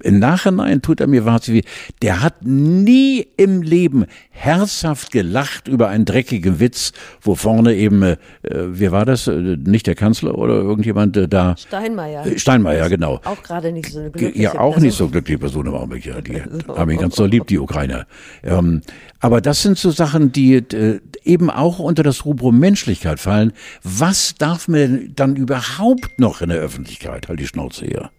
[0.02, 1.70] im Nachhinein tut er mir wahnsinnig weh.
[2.02, 8.16] Der hat nie im Leben herzhaft gelacht über einen dreckigen Witz, wo vorne eben, äh,
[8.44, 11.56] wie war das, äh, nicht der Kanzler oder irgendjemand äh, da?
[11.58, 12.26] Steinmeier.
[12.26, 13.22] Äh, Steinmeier, genau.
[13.24, 14.84] Auch gerade nicht so eine glückliche Ja, auch Person.
[14.84, 16.06] nicht so glückliche Person im Augenblick.
[16.06, 16.78] Ja, die so.
[16.78, 18.06] haben ihn ganz so lieb, die Ukrainer.
[18.44, 18.82] Ähm,
[19.20, 23.54] aber das sind so Sachen, die äh, eben auch unter das Rubrum Menschlichkeit fallen.
[23.84, 27.30] Was darf man dann überhaupt noch in der Öffentlichkeit?
[27.30, 28.12] Halt die Schnauze her.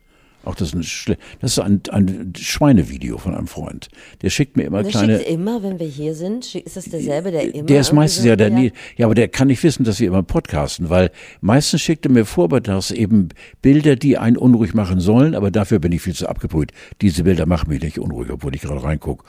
[0.45, 3.89] Auch das ist ein, das ist ein, ein Schweinevideo von einem Freund.
[4.23, 5.19] Der schickt mir immer der kleine.
[5.19, 7.67] Schickt immer, wenn wir hier sind, ist das derselbe, der immer.
[7.67, 10.23] Der ist meistens ja der nie, ja, aber der kann nicht wissen, dass wir immer
[10.23, 13.31] podcasten, weil meistens schickt er mir vormittags eben
[13.63, 16.73] Bilder, die einen unruhig machen sollen, aber dafür bin ich viel zu abgebrüht.
[17.01, 19.25] Diese Bilder machen mich nicht unruhig, obwohl ich gerade reingucke.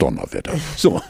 [0.00, 0.52] Donnerwetter.
[0.76, 1.00] So.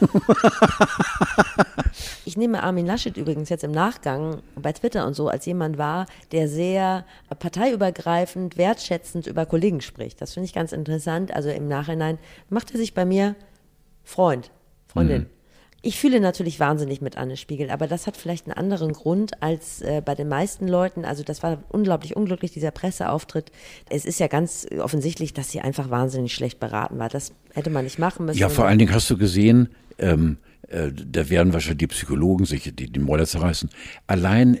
[2.25, 6.05] ich nehme Armin Laschet übrigens jetzt im Nachgang bei Twitter und so als jemand wahr,
[6.31, 7.05] der sehr
[7.39, 10.21] parteiübergreifend, wertschätzend über Kollegen spricht.
[10.21, 11.33] Das finde ich ganz interessant.
[11.33, 13.35] Also im Nachhinein macht er sich bei mir
[14.03, 14.51] Freund,
[14.87, 15.21] Freundin.
[15.23, 15.40] Mhm.
[15.83, 19.81] Ich fühle natürlich wahnsinnig mit Anne Spiegel, aber das hat vielleicht einen anderen Grund als
[19.81, 21.05] äh, bei den meisten Leuten.
[21.05, 23.51] Also das war unglaublich unglücklich, dieser Presseauftritt.
[23.89, 27.09] Es ist ja ganz offensichtlich, dass sie einfach wahnsinnig schlecht beraten war.
[27.09, 28.37] Das hätte man nicht machen müssen.
[28.37, 32.63] Ja, vor allen Dingen hast du gesehen, ähm, äh, da werden wahrscheinlich die Psychologen sich
[32.75, 33.69] die, die Mäuler zerreißen.
[34.05, 34.59] Allein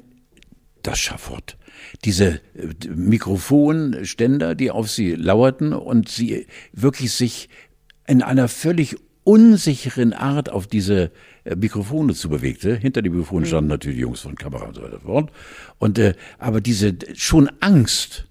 [0.81, 1.57] das Schafott
[2.03, 7.49] diese äh, Mikrofonständer, die auf sie lauerten und sie wirklich sich
[8.07, 11.11] in einer völlig unsicheren Art auf diese
[11.43, 12.75] äh, Mikrofone zu bewegte.
[12.75, 13.71] Hinter den Mikrofonen standen mhm.
[13.71, 15.31] natürlich die Jungs von Kamera und so weiter fort.
[15.79, 18.25] Und äh, aber diese schon Angst.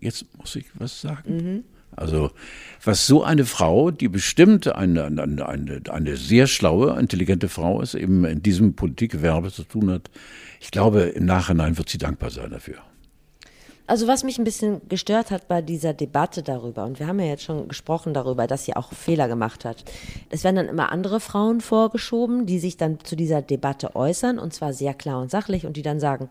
[0.00, 1.36] Jetzt muss ich was sagen.
[1.36, 1.64] Mhm.
[1.96, 2.30] Also
[2.82, 7.94] was so eine Frau, die bestimmt eine, eine, eine, eine sehr schlaue, intelligente Frau ist,
[7.94, 10.10] eben in diesem Politikgewerbe zu tun hat,
[10.60, 12.78] ich glaube, im Nachhinein wird sie dankbar sein dafür.
[13.86, 17.26] Also was mich ein bisschen gestört hat bei dieser Debatte darüber, und wir haben ja
[17.26, 19.84] jetzt schon gesprochen darüber, dass sie auch Fehler gemacht hat.
[20.30, 24.54] Es werden dann immer andere Frauen vorgeschoben, die sich dann zu dieser Debatte äußern, und
[24.54, 26.30] zwar sehr klar und sachlich, und die dann sagen,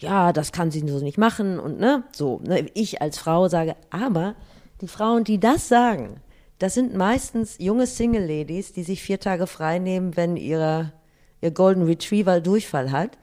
[0.00, 3.76] ja, das kann sie so nicht machen, und ne, so, ne, ich als Frau sage,
[3.90, 4.34] aber
[4.80, 6.20] die Frauen, die das sagen,
[6.58, 10.92] das sind meistens junge Single-Ladies, die sich vier Tage frei nehmen, wenn ihre,
[11.40, 13.16] ihr Golden Retriever Durchfall hat.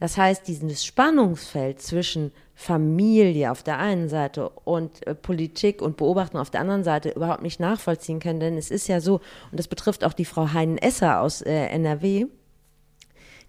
[0.00, 6.38] Das heißt, dieses Spannungsfeld zwischen Familie auf der einen Seite und äh, Politik und Beobachten
[6.38, 8.40] auf der anderen Seite überhaupt nicht nachvollziehen können.
[8.40, 12.26] Denn es ist ja so, und das betrifft auch die Frau Heinen-Esser aus äh, NRW,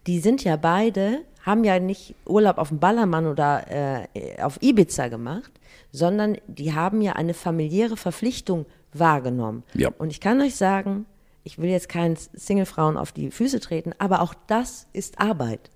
[0.07, 5.07] die sind ja beide, haben ja nicht Urlaub auf dem Ballermann oder äh, auf Ibiza
[5.07, 5.51] gemacht,
[5.91, 9.63] sondern die haben ja eine familiäre Verpflichtung wahrgenommen.
[9.73, 9.89] Ja.
[9.97, 11.05] Und ich kann euch sagen,
[11.43, 15.69] ich will jetzt keinen Single-Frauen auf die Füße treten, aber auch das ist Arbeit.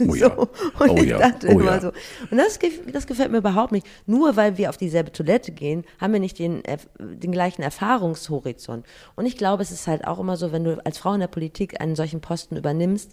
[0.00, 0.34] Oh ja.
[0.34, 0.48] So.
[0.78, 1.18] Und oh ich ja.
[1.18, 1.80] dachte oh immer ja.
[1.80, 1.88] so.
[2.30, 2.58] Und das,
[2.92, 3.86] das gefällt mir überhaupt nicht.
[4.06, 6.62] Nur weil wir auf dieselbe Toilette gehen, haben wir nicht den,
[6.98, 8.86] den gleichen Erfahrungshorizont.
[9.16, 11.28] Und ich glaube, es ist halt auch immer so, wenn du als Frau in der
[11.28, 13.12] Politik einen solchen Posten übernimmst,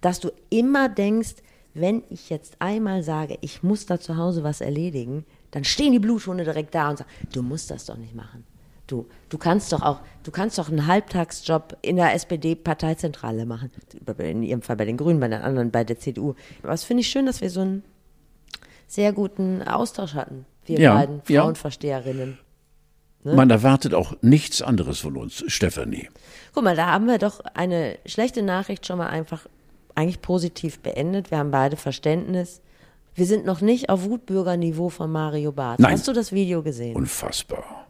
[0.00, 1.36] dass du immer denkst,
[1.74, 5.98] wenn ich jetzt einmal sage, ich muss da zu Hause was erledigen, dann stehen die
[5.98, 8.44] Bluthunde direkt da und sagen, du musst das doch nicht machen.
[8.86, 13.70] Du, du kannst doch auch, du kannst doch einen Halbtagsjob in der SPD-Parteizentrale machen.
[14.18, 16.34] In ihrem Fall bei den Grünen, bei den anderen bei der CDU.
[16.62, 17.82] Aber es finde ich schön, dass wir so einen
[18.86, 22.38] sehr guten Austausch hatten, wir ja, beiden Frauenversteherinnen.
[23.24, 23.34] Ne?
[23.34, 26.08] Man erwartet auch nichts anderes von uns, Stefanie.
[26.54, 29.46] Guck mal, da haben wir doch eine schlechte Nachricht schon mal einfach
[29.96, 31.32] eigentlich positiv beendet.
[31.32, 32.60] Wir haben beide Verständnis.
[33.16, 35.80] Wir sind noch nicht auf Wutbürgerniveau von Mario Barth.
[35.80, 35.92] Nein.
[35.92, 36.94] Hast du das Video gesehen?
[36.94, 37.85] Unfassbar.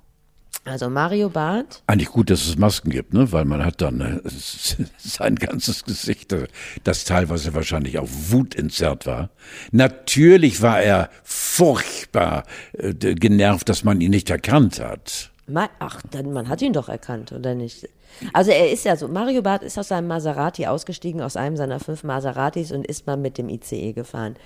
[0.64, 1.82] Also Mario Barth.
[1.86, 3.30] Eigentlich gut, dass es Masken gibt, ne?
[3.32, 4.20] weil man hat dann äh,
[4.98, 6.48] sein ganzes Gesicht, äh,
[6.82, 9.30] das teilweise wahrscheinlich auch Wut entzerrt war.
[9.70, 15.30] Natürlich war er furchtbar äh, genervt, dass man ihn nicht erkannt hat.
[15.78, 17.88] Ach, dann, man hat ihn doch erkannt, oder nicht?
[18.32, 21.78] Also er ist ja so, Mario Barth ist aus seinem Maserati ausgestiegen, aus einem seiner
[21.78, 24.36] fünf Maseratis und ist mal mit dem ICE gefahren.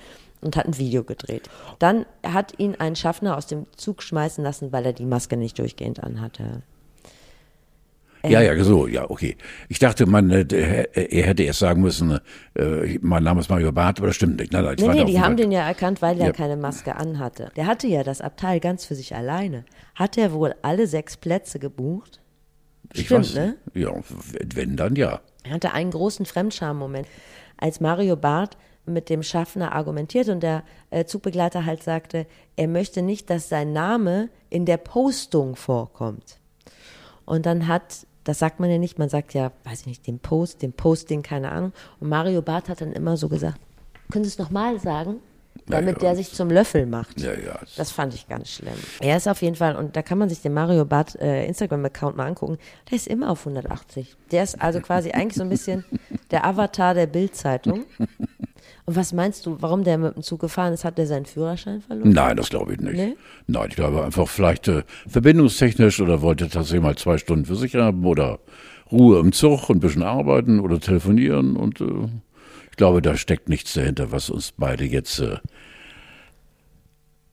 [0.41, 1.49] Und hat ein Video gedreht.
[1.79, 5.57] Dann hat ihn ein Schaffner aus dem Zug schmeißen lassen, weil er die Maske nicht
[5.59, 6.63] durchgehend anhatte.
[8.23, 9.35] Ja, ja, so, ja, okay.
[9.67, 10.45] Ich dachte, man, äh,
[10.93, 12.19] er hätte erst sagen müssen,
[12.53, 14.53] äh, mein Name ist Mario Barth, aber das stimmt nicht.
[14.53, 16.31] Nein, nein, nee, nee, die haben den ja erkannt, weil er ja.
[16.31, 17.51] keine Maske anhatte.
[17.55, 19.65] Der hatte ja das Abteil ganz für sich alleine.
[19.95, 22.21] Hat er wohl alle sechs Plätze gebucht?
[22.93, 23.55] Ich Stimmt, weiß, ne?
[23.73, 23.91] Ja,
[24.53, 25.21] wenn dann ja.
[25.43, 27.07] Er hatte einen großen Fremdscham-Moment,
[27.57, 28.55] als Mario Barth
[28.91, 32.25] mit dem Schaffner argumentiert und der äh, Zugbegleiter halt sagte,
[32.55, 36.37] er möchte nicht, dass sein Name in der Postung vorkommt.
[37.25, 40.19] Und dann hat, das sagt man ja nicht, man sagt ja, weiß ich nicht, den
[40.19, 41.73] Post, den Posting, keine Ahnung.
[41.99, 43.59] Und Mario Barth hat dann immer so gesagt,
[44.11, 45.21] können Sie es nochmal sagen?
[45.67, 47.19] damit ja, der sich zum Löffel macht.
[47.21, 47.59] Ja, ja.
[47.77, 48.73] Das fand ich ganz schlimm.
[48.99, 52.17] Er ist auf jeden Fall, und da kann man sich den Mario Bart äh, Instagram-Account
[52.17, 52.57] mal angucken,
[52.89, 54.15] der ist immer auf 180.
[54.31, 55.85] Der ist also quasi eigentlich so ein bisschen
[56.31, 57.85] der Avatar der Bild-Zeitung.
[58.85, 60.83] Und was meinst du, warum der mit dem Zug gefahren ist?
[60.83, 62.09] Hat der seinen Führerschein verloren?
[62.09, 62.95] Nein, das glaube ich nicht.
[62.95, 63.15] Nee?
[63.47, 67.75] Nein, ich glaube einfach vielleicht äh, verbindungstechnisch oder wollte tatsächlich mal zwei Stunden für sich
[67.75, 68.39] haben oder
[68.91, 72.09] Ruhe im Zug und ein bisschen arbeiten oder telefonieren und äh,
[72.69, 75.37] ich glaube, da steckt nichts dahinter, was uns beide jetzt äh,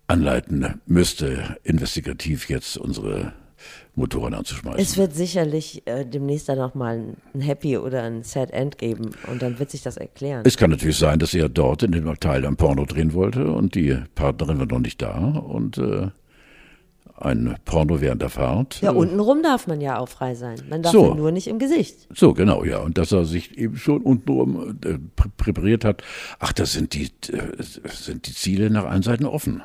[0.07, 3.33] anleiten müsste, investigativ jetzt unsere
[3.99, 4.81] Motoren anzuschmeißen.
[4.81, 9.11] Es wird sicherlich äh, demnächst dann auch mal ein Happy oder ein Sad End geben
[9.31, 10.43] und dann wird sich das erklären.
[10.45, 13.75] Es kann natürlich sein, dass er dort in dem Teil ein Porno drehen wollte und
[13.75, 16.09] die Partnerin war noch nicht da und äh,
[17.21, 18.81] ein Porno während der Fahrt.
[18.81, 20.61] Ja, untenrum darf man ja auch frei sein.
[20.71, 21.09] Man darf so.
[21.09, 22.07] ja nur nicht im Gesicht.
[22.15, 22.79] So, genau, ja.
[22.79, 24.99] Und dass er sich eben schon untenrum äh,
[25.37, 26.03] präpariert hat.
[26.39, 29.63] Ach, das sind die, äh, sind die Ziele nach allen Seiten offen.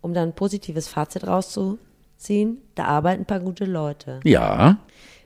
[0.00, 1.26] Um dann ein positives Fazit
[2.14, 4.20] rauszuziehen, da arbeiten ein paar gute Leute.
[4.24, 4.78] Ja.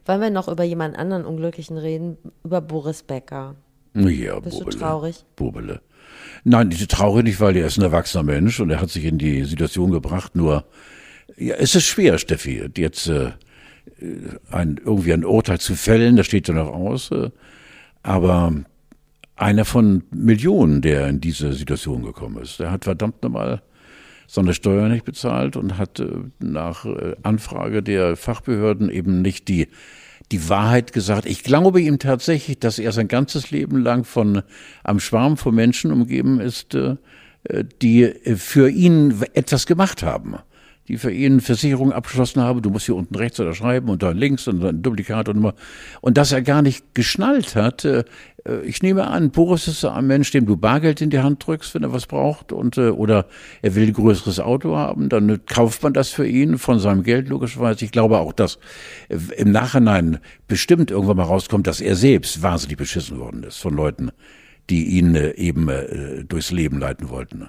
[0.06, 2.16] Wollen wir noch über jemand anderen Unglücklichen reden?
[2.44, 3.56] Über Boris Becker.
[3.94, 4.76] Ja, Bist Bobele.
[4.76, 5.24] du traurig?
[5.36, 5.80] Bobele.
[6.44, 9.18] Nein, ich traurig nicht, weil er ist ein erwachsener Mensch und er hat sich in
[9.18, 10.64] die Situation gebracht, nur
[11.36, 13.32] ja, es ist schwer, Steffi, jetzt äh,
[14.50, 17.10] ein, irgendwie ein Urteil zu fällen, das steht ja noch aus.
[17.10, 17.30] Äh,
[18.02, 18.52] aber
[19.36, 23.62] einer von Millionen, der in diese Situation gekommen ist, der hat verdammt nochmal
[24.28, 26.06] seine Steuer nicht bezahlt und hat äh,
[26.38, 29.66] nach äh, Anfrage der Fachbehörden eben nicht die
[30.30, 31.24] die Wahrheit gesagt.
[31.24, 34.42] Ich glaube ihm tatsächlich, dass er sein ganzes Leben lang von
[34.84, 36.96] einem Schwarm von Menschen umgeben ist, äh,
[37.80, 40.36] die für ihn etwas gemacht haben
[40.88, 42.62] die für ihn Versicherung abgeschlossen habe.
[42.62, 45.54] Du musst hier unten rechts oder schreiben und da links und dann Duplikat und immer.
[46.00, 47.84] Und dass er gar nicht geschnallt hat.
[47.84, 48.04] Äh,
[48.64, 51.82] ich nehme an, Boris ist ein Mensch, dem du Bargeld in die Hand drückst, wenn
[51.82, 53.26] er was braucht und äh, oder
[53.60, 57.28] er will ein größeres Auto haben, dann kauft man das für ihn von seinem Geld
[57.28, 57.84] logischerweise.
[57.84, 58.58] Ich glaube auch, dass
[59.10, 63.74] äh, im Nachhinein bestimmt irgendwann mal rauskommt, dass er selbst wahnsinnig beschissen worden ist von
[63.74, 64.10] Leuten,
[64.70, 65.70] die ihn eben
[66.28, 67.48] durchs Leben leiten wollten.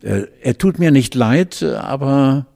[0.00, 2.53] Er tut mir nicht leid, aber äh,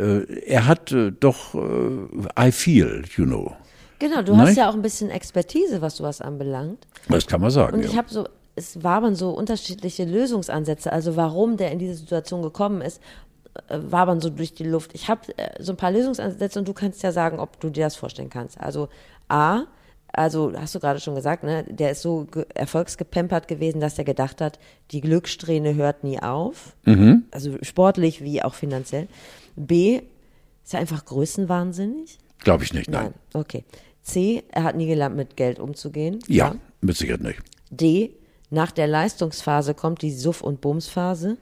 [0.00, 3.54] er hat äh, doch äh, I feel, you know.
[3.98, 4.48] Genau, du Nein?
[4.48, 6.86] hast ja auch ein bisschen Expertise, was sowas anbelangt.
[7.08, 7.76] Das kann man sagen.
[7.76, 7.98] Und ich ja.
[7.98, 13.00] habe so, es waren so unterschiedliche Lösungsansätze, also warum der in diese Situation gekommen ist,
[13.68, 14.92] wabern so durch die Luft.
[14.94, 15.20] Ich habe
[15.58, 18.60] so ein paar Lösungsansätze und du kannst ja sagen, ob du dir das vorstellen kannst.
[18.60, 18.88] Also
[19.28, 19.64] A,
[20.12, 24.40] also hast du gerade schon gesagt, ne, der ist so erfolgsgepempert gewesen, dass er gedacht
[24.40, 24.58] hat,
[24.90, 26.74] die Glückssträhne hört nie auf.
[26.84, 27.24] Mhm.
[27.30, 29.08] Also sportlich wie auch finanziell.
[29.56, 30.00] B,
[30.64, 32.18] ist er einfach größenwahnsinnig?
[32.38, 33.04] Glaube ich nicht, nein.
[33.04, 33.14] nein.
[33.34, 33.64] Okay.
[34.02, 36.20] C, er hat nie gelernt, mit Geld umzugehen.
[36.26, 37.40] Ja, ja, mit Sicherheit nicht.
[37.70, 38.14] D,
[38.50, 41.36] nach der Leistungsphase kommt die Suff- und Bumsphase.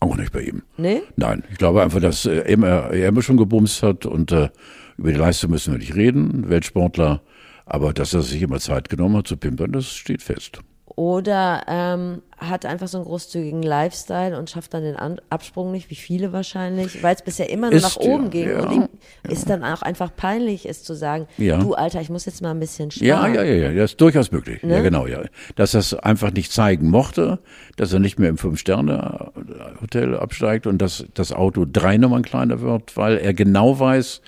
[0.00, 0.62] Auch nicht bei ihm.
[0.76, 1.02] Nee?
[1.16, 4.48] Nein, ich glaube einfach, dass er immer, er immer schon gebumst hat und äh,
[4.96, 7.22] über die Leistung müssen wir nicht reden, Weltsportler.
[7.66, 10.58] Aber dass er sich immer Zeit genommen hat zu pimpern, das steht fest.
[10.94, 15.88] Oder ähm, hat einfach so einen großzügigen Lifestyle und schafft dann den An Absprung nicht,
[15.88, 18.48] wie viele wahrscheinlich, weil es bisher immer nur ist, nach oben ja, ging.
[18.48, 18.88] Ja, und ihm
[19.24, 19.30] ja.
[19.30, 22.60] ist dann auch einfach peinlich, ist zu sagen, du Alter, ich muss jetzt mal ein
[22.60, 23.06] bisschen sparen.
[23.06, 24.62] Ja, ja, ja, ja, das ist durchaus möglich.
[24.62, 24.74] Ne?
[24.74, 25.22] Ja, genau, ja.
[25.56, 27.38] Dass er es einfach nicht zeigen mochte,
[27.76, 32.98] dass er nicht mehr im Fünf-Sterne-Hotel absteigt und dass das Auto drei Nummern kleiner wird,
[32.98, 34.20] weil er genau weiß,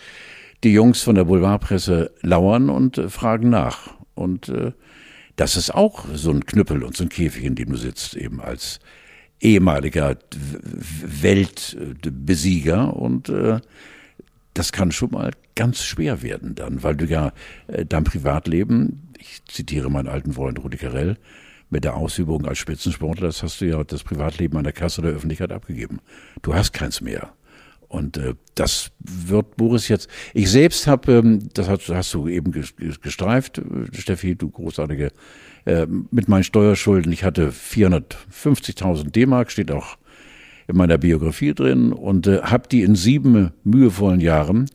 [0.62, 3.94] die Jungs von der Boulevardpresse lauern und äh, fragen nach.
[4.14, 4.72] Und äh,
[5.36, 8.40] das ist auch so ein Knüppel und so ein Käfig, in dem du sitzt, eben
[8.40, 8.80] als
[9.40, 10.16] ehemaliger
[11.02, 13.60] Weltbesieger und äh,
[14.54, 17.32] das kann schon mal ganz schwer werden dann, weil du ja
[17.66, 21.18] äh, dein Privatleben, ich zitiere meinen alten Freund Rudi Carell,
[21.70, 25.10] mit der Ausübung als Spitzensportler, das hast du ja das Privatleben an der Kasse der
[25.12, 25.98] Öffentlichkeit abgegeben.
[26.42, 27.32] Du hast keins mehr.
[27.94, 30.08] Und äh, das wird Boris jetzt.
[30.32, 33.62] Ich selbst habe, ähm, das hast, hast du eben gestreift, äh,
[33.96, 35.12] Steffi, du großartige,
[35.64, 37.12] äh, mit meinen Steuerschulden.
[37.12, 39.96] Ich hatte 450.000 D-Mark, steht auch
[40.66, 44.68] in meiner Biografie drin und äh, habe die in sieben mühevollen Jahren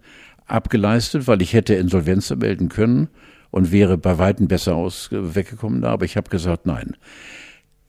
[0.45, 3.09] abgeleistet, weil ich hätte Insolvenz melden können
[3.51, 5.89] und wäre bei weitem besser aus äh, weggekommen da.
[5.89, 6.95] Aber ich habe gesagt, nein.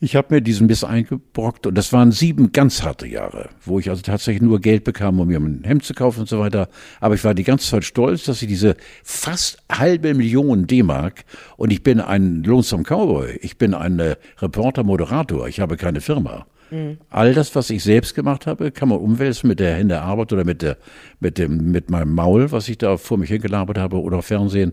[0.02, 3.90] Ich habe mir diesen Biss eingebrockt und das waren sieben ganz harte Jahre, wo ich
[3.90, 6.70] also tatsächlich nur Geld bekam, um mir ein Hemd zu kaufen und so weiter.
[7.00, 11.24] Aber ich war die ganze Zeit stolz, dass ich diese fast halbe Million D-Mark
[11.58, 16.00] und ich bin ein Lonesome Cowboy, ich bin ein äh, Reporter, Moderator, ich habe keine
[16.00, 16.46] Firma.
[16.70, 16.96] Mhm.
[17.10, 20.44] All das, was ich selbst gemacht habe, kann man umwälzen mit der Hände Arbeit oder
[20.44, 20.78] mit der,
[21.18, 24.72] mit dem, mit meinem Maul, was ich da vor mich hingelabert habe oder Fernsehen.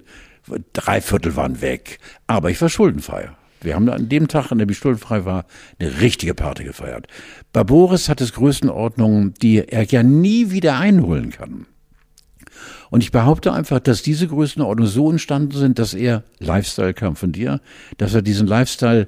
[0.72, 2.00] Drei Viertel waren weg.
[2.28, 3.32] Aber ich war schuldenfrei.
[3.62, 5.46] Wir haben an dem Tag, an dem ich schuldenfrei war,
[5.80, 7.08] eine richtige Party gefeiert.
[7.54, 11.66] Bei Boris hat es Größenordnungen, die er ja nie wieder einholen kann.
[12.90, 17.32] Und ich behaupte einfach, dass diese Größenordnungen so entstanden sind, dass er, Lifestyle kam von
[17.32, 17.60] dir,
[17.98, 19.08] dass er diesen Lifestyle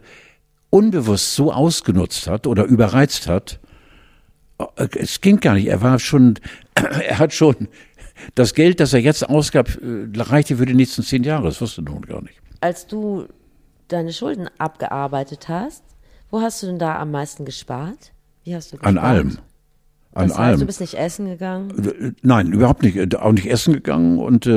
[0.70, 3.60] unbewusst so ausgenutzt hat oder überreizt hat,
[4.76, 5.68] äh, es ging gar nicht.
[5.68, 6.36] Er war schon,
[6.76, 7.68] er hat schon
[8.36, 11.46] das Geld, das er jetzt ausgab, äh, reichte für die nächsten zehn Jahre.
[11.46, 12.36] Das wusste nun gar nicht.
[12.62, 13.28] Als du
[13.94, 15.84] deine Schulden abgearbeitet hast,
[16.32, 18.14] wo hast du denn da am meisten gespart?
[18.44, 18.98] Wie hast du gespart?
[18.98, 19.38] An allem.
[20.14, 20.60] An das heißt, allem.
[20.60, 21.86] Du bist nicht essen gegangen?
[21.86, 23.16] Äh, nein, überhaupt nicht.
[23.16, 24.48] Auch nicht essen gegangen und,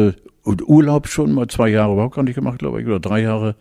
[0.42, 3.56] und Urlaub schon mal zwei Jahre überhaupt gar nicht gemacht, glaube ich, oder drei Jahre.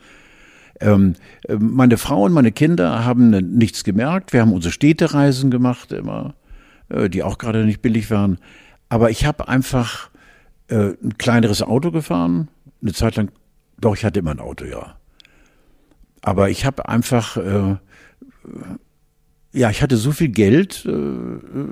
[0.82, 1.16] Ähm,
[1.48, 4.34] äh, meine Frau und meine Kinder haben nichts gemerkt.
[4.34, 6.34] Wir haben unsere Städtereisen gemacht immer,
[6.90, 8.40] äh, die auch gerade nicht billig waren.
[8.90, 10.10] Aber ich habe einfach
[10.68, 12.50] äh, ein kleineres Auto gefahren.
[12.82, 13.32] Eine Zeit lang,
[13.80, 14.96] doch, ich hatte immer ein Auto, ja.
[16.22, 17.76] Aber ich habe einfach, äh,
[19.54, 21.68] ja, ich hatte so viel Geld, äh, äh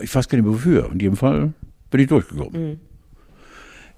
[0.00, 0.90] ich weiß gar nicht mehr wofür.
[0.92, 1.52] In jedem Fall
[1.90, 2.70] bin ich durchgekommen.
[2.70, 2.80] Mhm.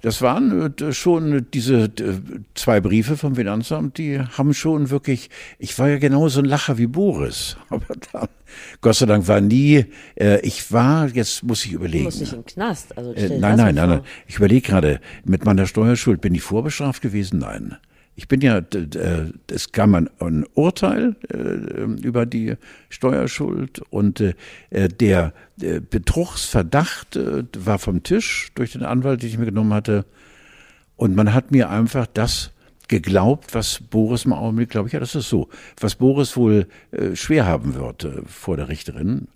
[0.01, 2.19] Das waren äh, schon diese äh,
[2.55, 5.29] zwei Briefe vom Finanzamt, die haben schon wirklich,
[5.59, 7.55] ich war ja genauso ein Lacher wie Boris.
[7.69, 8.27] Aber dann,
[8.81, 12.05] Gott sei Dank war nie, äh, ich war, jetzt muss ich überlegen.
[12.05, 12.97] Du musst nicht im Knast.
[12.97, 14.01] Also äh, nein, nein, nein, nein.
[14.27, 17.39] Ich überlege gerade, mit meiner Steuerschuld bin ich vorbestraft gewesen?
[17.39, 17.77] Nein.
[18.15, 18.61] Ich bin ja,
[19.49, 22.55] es kam ein, Urteil äh, über die
[22.89, 24.33] Steuerschuld und äh,
[24.89, 30.05] der äh, Betrugsverdacht äh, war vom Tisch durch den Anwalt, den ich mir genommen hatte.
[30.97, 32.51] Und man hat mir einfach das
[32.91, 35.47] geglaubt, was Boris im Augenblick, glaube ich, ja, das ist so,
[35.79, 39.29] was Boris wohl äh, schwer haben wird äh, vor der Richterin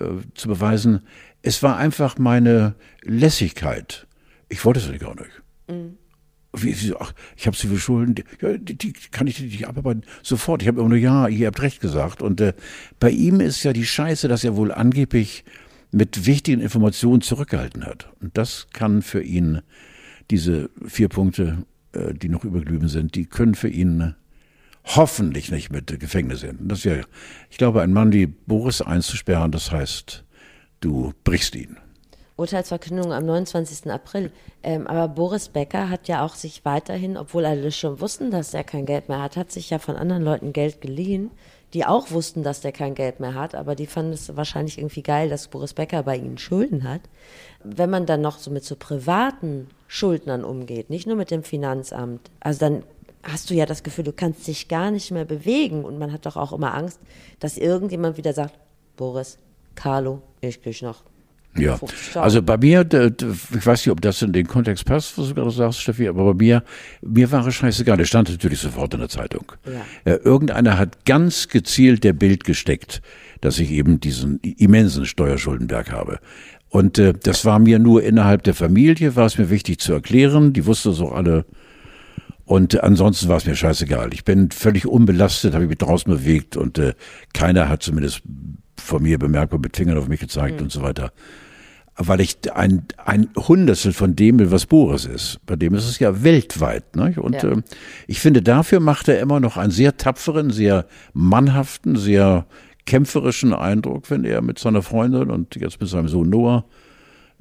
[0.00, 1.02] äh, zu beweisen.
[1.42, 4.06] Es war einfach meine Lässigkeit.
[4.48, 5.42] Ich wollte es gar nicht.
[5.68, 5.98] Mhm.
[6.54, 10.04] Wie, ach, ich habe so viele Schulden, die, ja, die, die kann ich nicht abarbeiten.
[10.22, 10.62] Sofort.
[10.62, 12.20] Ich habe immer nur, ja, ihr habt recht gesagt.
[12.20, 12.52] Und äh,
[13.00, 15.44] bei ihm ist ja die Scheiße, dass er wohl angeblich
[15.92, 18.10] mit wichtigen Informationen zurückgehalten hat.
[18.20, 19.60] Und das kann für ihn,
[20.30, 24.14] diese vier Punkte, äh, die noch übergeblieben sind, die können für ihn
[24.84, 26.68] hoffentlich nicht mit Gefängnis enden.
[26.68, 27.04] Das wäre,
[27.50, 30.24] ich glaube, ein Mann wie Boris einzusperren, das heißt,
[30.80, 31.76] du brichst ihn.
[32.36, 33.90] Urteilsverkündung am 29.
[33.90, 34.30] April.
[34.62, 38.64] Ähm, aber Boris Becker hat ja auch sich weiterhin, obwohl alle schon wussten, dass er
[38.64, 41.30] kein Geld mehr hat, hat sich ja von anderen Leuten Geld geliehen,
[41.74, 45.02] die auch wussten, dass der kein Geld mehr hat, aber die fanden es wahrscheinlich irgendwie
[45.02, 47.00] geil, dass Boris Becker bei ihnen Schulden hat.
[47.64, 52.30] Wenn man dann noch so mit so privaten Schuldnern umgeht, nicht nur mit dem Finanzamt,
[52.40, 52.82] also dann
[53.22, 56.26] hast du ja das Gefühl, du kannst dich gar nicht mehr bewegen und man hat
[56.26, 57.00] doch auch immer Angst,
[57.40, 58.54] dass irgendjemand wieder sagt,
[58.96, 59.38] Boris,
[59.74, 61.02] Carlo, ich krieg noch
[61.56, 61.78] ja,
[62.14, 65.50] also bei mir, ich weiß nicht, ob das in den Kontext passt, was du gerade
[65.50, 66.62] sagst, Steffi, aber bei mir,
[67.02, 67.98] mir war es scheißegal.
[67.98, 69.52] Der stand natürlich sofort in der Zeitung.
[69.66, 70.16] Ja.
[70.16, 73.02] Irgendeiner hat ganz gezielt der Bild gesteckt,
[73.42, 76.20] dass ich eben diesen immensen Steuerschuldenberg habe.
[76.70, 80.54] Und äh, das war mir nur innerhalb der Familie, war es mir wichtig zu erklären.
[80.54, 81.44] Die wussten es auch alle.
[82.46, 84.14] Und äh, ansonsten war es mir scheißegal.
[84.14, 86.94] Ich bin völlig unbelastet, habe ich mich draußen bewegt und äh,
[87.34, 88.22] keiner hat zumindest
[88.78, 90.62] von mir bemerkbar mit Fingern auf mich gezeigt mhm.
[90.62, 91.12] und so weiter.
[91.96, 95.40] Weil ich ein, ein Hundertstel von dem will, was Boris ist.
[95.44, 96.96] Bei dem ist es ja weltweit.
[96.96, 97.14] Ne?
[97.20, 97.50] Und ja.
[97.50, 97.62] äh,
[98.06, 102.46] ich finde, dafür macht er immer noch einen sehr tapferen, sehr mannhaften, sehr
[102.86, 106.64] kämpferischen Eindruck, wenn er mit seiner Freundin und jetzt mit seinem Sohn Noah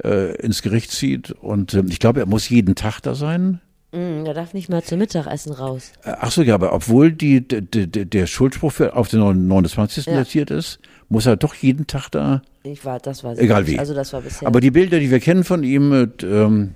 [0.03, 1.31] äh, ins Gericht zieht.
[1.31, 3.61] Und äh, ich glaube, er muss jeden Tag da sein.
[3.91, 5.91] Mm, er darf nicht mal zum Mittagessen raus.
[6.03, 10.05] Äh, ach so, ja, aber obwohl die, die, die der Schuldspruch für, auf den 29.
[10.05, 10.15] Ja.
[10.15, 10.79] datiert ist,
[11.09, 12.41] muss er doch jeden Tag da.
[12.63, 13.79] Ich war, das war egal wie.
[13.79, 14.47] Also das war bisher.
[14.47, 16.75] Aber die Bilder, die wir kennen von ihm, ähm,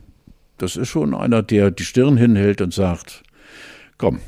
[0.58, 3.24] das ist schon einer, der die Stirn hinhält und sagt,
[3.98, 4.20] komm,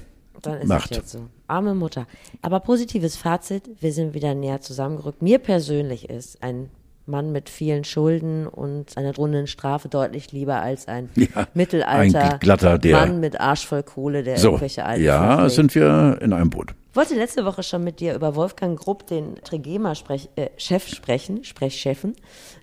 [0.42, 0.92] Dann ist macht.
[0.92, 1.28] Es jetzt so.
[1.48, 2.06] Arme Mutter.
[2.42, 5.22] Aber positives Fazit, wir sind wieder näher zusammengerückt.
[5.22, 6.70] Mir persönlich ist ein
[7.06, 12.40] Mann mit vielen Schulden und einer drohenden Strafe deutlich lieber als ein Ja, Mittelalter ein
[12.40, 16.34] glatter, der- Mann mit Arsch voll Kohle, der So, irgendwelche alten ja, sind wir in
[16.34, 16.74] einem Boot.
[16.98, 22.16] Ich wollte letzte Woche schon mit dir über Wolfgang Grupp, den Trigema-Chef, äh, sprechen, Sprechchefen.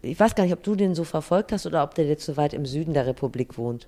[0.03, 2.37] Ich weiß gar nicht, ob du den so verfolgt hast oder ob der jetzt so
[2.37, 3.87] weit im Süden der Republik wohnt.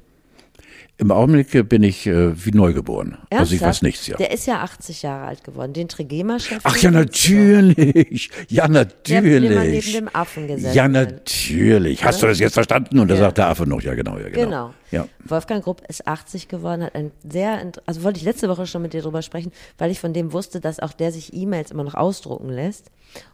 [0.98, 3.18] Im Augenblick bin ich äh, wie neugeboren.
[3.28, 4.16] Also ich weiß nichts, ja.
[4.16, 5.74] Der ist ja 80 Jahre alt geworden.
[5.74, 6.60] Den Trigema-Chef.
[6.64, 8.30] Ach ja, natürlich.
[8.48, 9.92] Ja, Der, der mal neben natürlich.
[9.92, 10.92] dem Affen gesessen Ja, hat.
[10.92, 12.02] natürlich.
[12.02, 12.98] Hast du das jetzt verstanden?
[12.98, 13.20] Und da Ja.
[13.20, 14.44] sagt der Affe noch, ja genau, ja genau.
[14.44, 14.74] Genau.
[14.90, 15.06] Ja.
[15.24, 18.94] Wolfgang Grupp ist 80 geworden, hat ein sehr, also wollte ich letzte Woche schon mit
[18.94, 21.94] dir drüber sprechen, weil ich von dem wusste, dass auch der sich E-Mails immer noch
[21.94, 22.90] ausdrucken lässt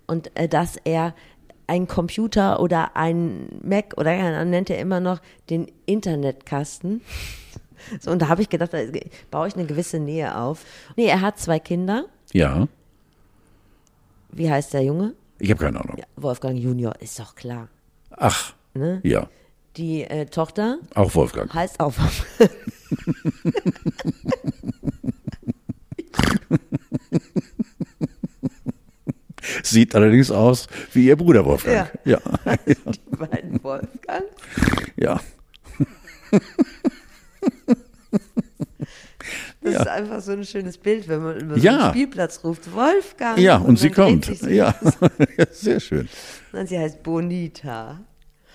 [0.07, 1.15] und äh, dass er
[1.69, 7.03] ein Computer oder ein Mac oder er nennt er immer noch den Internetkasten.
[8.01, 8.79] So, und da habe ich gedacht, da
[9.31, 10.65] baue ich eine gewisse Nähe auf.
[10.97, 12.07] Nee, er hat zwei Kinder.
[12.33, 12.69] Ja,
[14.31, 15.15] Wie heißt der Junge?
[15.39, 15.97] ich habe keine Ahnung.
[15.99, 17.69] Ja, Wolfgang Junior, ist doch klar.
[18.11, 19.01] Ach, Ne?
[19.05, 19.29] ja,
[19.77, 21.53] Die äh, Tochter auch Wolfgang.
[21.53, 21.93] heißt auch
[29.65, 31.91] Sieht allerdings aus wie ihr Bruder Wolfgang.
[32.05, 32.57] Ja, ja.
[32.67, 34.25] die beiden Wolfgang.
[34.97, 35.21] Ja.
[39.63, 41.79] ist einfach so ein schönes Bild, wenn man über so Ja.
[41.79, 43.39] einen Spielplatz ruft, Wolfgang.
[43.39, 44.39] Ja, und, sie man dreht kommt.
[44.39, 44.75] so Ja,
[45.51, 46.09] sehr schön.
[46.53, 48.01] Und sie heißt Bonita.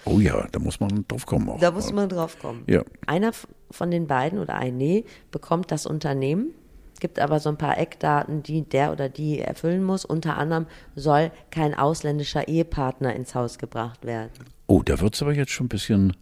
[0.06, 1.60] Oh ja, da muss man drauf kommen auch.
[1.60, 2.64] Da muss man drauf kommen.
[2.68, 2.84] Ja.
[3.06, 3.32] Einer
[3.72, 6.54] von den beiden oder ein Nee bekommt das Unternehmen,
[7.00, 10.06] gibt aber so ein paar Eckdaten, die der oder die erfüllen muss.
[10.06, 10.66] Unter anderem
[10.96, 14.32] soll kein ausländischer Ehepartner ins Haus gebracht werden.
[14.68, 16.16] Oh, da wird's aber jetzt schon ein bisschen.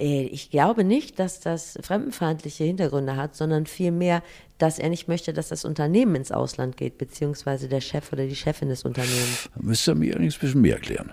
[0.00, 4.22] Äh, Ich glaube nicht, dass das fremdenfeindliche Hintergründe hat, sondern vielmehr,
[4.58, 8.36] dass er nicht möchte, dass das Unternehmen ins Ausland geht, beziehungsweise der Chef oder die
[8.36, 9.48] Chefin des Unternehmens.
[9.60, 11.12] Müsste mir allerdings ein bisschen mehr erklären.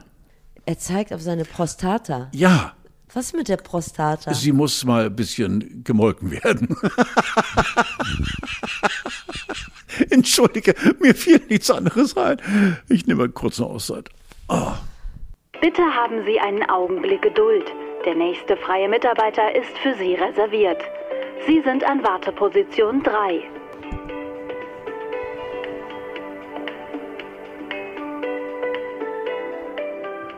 [0.66, 2.30] Er zeigt auf seine Prostata.
[2.34, 2.74] Ja,
[3.14, 4.34] Was mit der Prostata?
[4.34, 6.76] sie muss mal ein bisschen gemolken werden.
[10.10, 12.38] Entschuldige, mir fiel nichts anderes ein.
[12.90, 14.10] Ich nehme mal kurz eine Auszeit.
[15.62, 17.66] Bitte haben Sie einen Augenblick Geduld.
[18.06, 20.80] Der nächste freie Mitarbeiter ist für Sie reserviert.
[21.48, 23.42] Sie sind an Warteposition 3.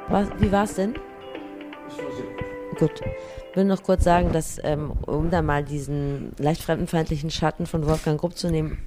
[0.07, 0.93] Was, wie war es denn?
[2.80, 3.01] Gut.
[3.49, 7.86] Ich will noch kurz sagen, dass, ähm, um da mal diesen leicht fremdenfeindlichen Schatten von
[7.86, 8.78] Wolfgang Grupp zu nehmen,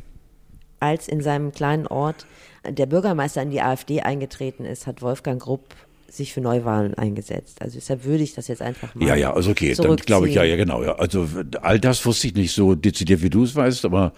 [0.78, 2.24] als in seinem kleinen Ort
[2.66, 5.64] der Bürgermeister in die AfD eingetreten ist, hat Wolfgang Grupp
[6.13, 7.63] sich für Neuwahlen eingesetzt.
[7.63, 10.35] Also deshalb würde ich das jetzt einfach mal Ja, ja, also okay, dann glaube ich,
[10.35, 10.97] ja, ja, genau, ja.
[10.97, 11.29] Also
[11.61, 14.13] all das wusste ich nicht so dezidiert, wie du es weißt, aber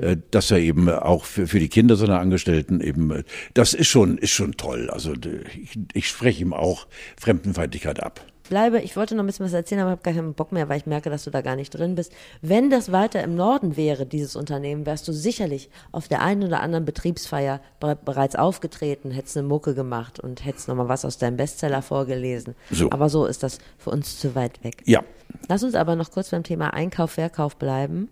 [0.00, 3.24] äh, dass er eben auch für, für die Kinder seiner Angestellten eben, äh,
[3.54, 4.90] das ist schon, ist schon toll.
[4.90, 6.86] Also ich, ich spreche ihm auch
[7.16, 8.24] Fremdenfeindlichkeit ab.
[8.48, 10.78] Bleibe, ich wollte noch ein bisschen was erzählen, aber habe gar keinen Bock mehr, weil
[10.78, 12.12] ich merke, dass du da gar nicht drin bist.
[12.42, 16.60] Wenn das weiter im Norden wäre, dieses Unternehmen, wärst du sicherlich auf der einen oder
[16.60, 21.18] anderen Betriebsfeier be bereits aufgetreten, hättest eine Mucke gemacht und hättest noch mal was aus
[21.18, 22.54] deinem Bestseller vorgelesen.
[22.70, 22.90] So.
[22.90, 24.82] Aber so ist das für uns zu weit weg.
[24.86, 25.02] Ja,
[25.48, 28.08] Lass uns aber noch kurz beim Thema Einkauf, Verkauf bleiben.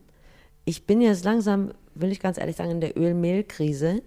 [0.64, 4.02] Ich bin jetzt langsam, will ich ganz ehrlich sagen, in der Öl-Mehl-Krise.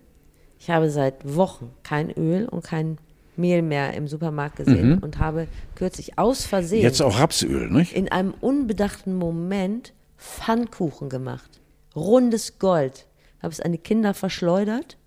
[0.59, 2.97] Ich habe seit Wochen kein Öl und kein
[3.37, 7.93] Mehl mehr im Supermarkt gesehen und habe kürzlich aus Versehen jetzt auch Rapsöl, nicht?
[7.93, 11.61] in einem unbedachten Moment Pfannkuchen gemacht.
[11.95, 13.05] Rundes Gold.
[13.41, 14.97] Habe es an die Kinder verschleudert.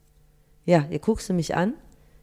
[0.65, 1.75] Ja, ihr guckst du mich an.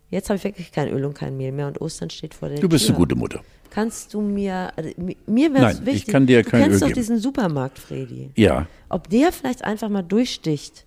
[0.10, 2.60] Jetzt habe ich wirklich kein Öl und kein Mehl mehr und Ostern steht vor der
[2.60, 2.96] Du bist Tür.
[2.96, 3.42] eine gute Mutter.
[3.70, 6.76] Kannst du mir, also, mi- mir wäre es wichtig, ich kann dir du kein kennst
[6.76, 7.00] Öl doch geben.
[7.00, 8.32] diesen Supermarkt, Fredi.
[8.36, 10.86] Ja, Ob der vielleicht einfach mal durchsticht,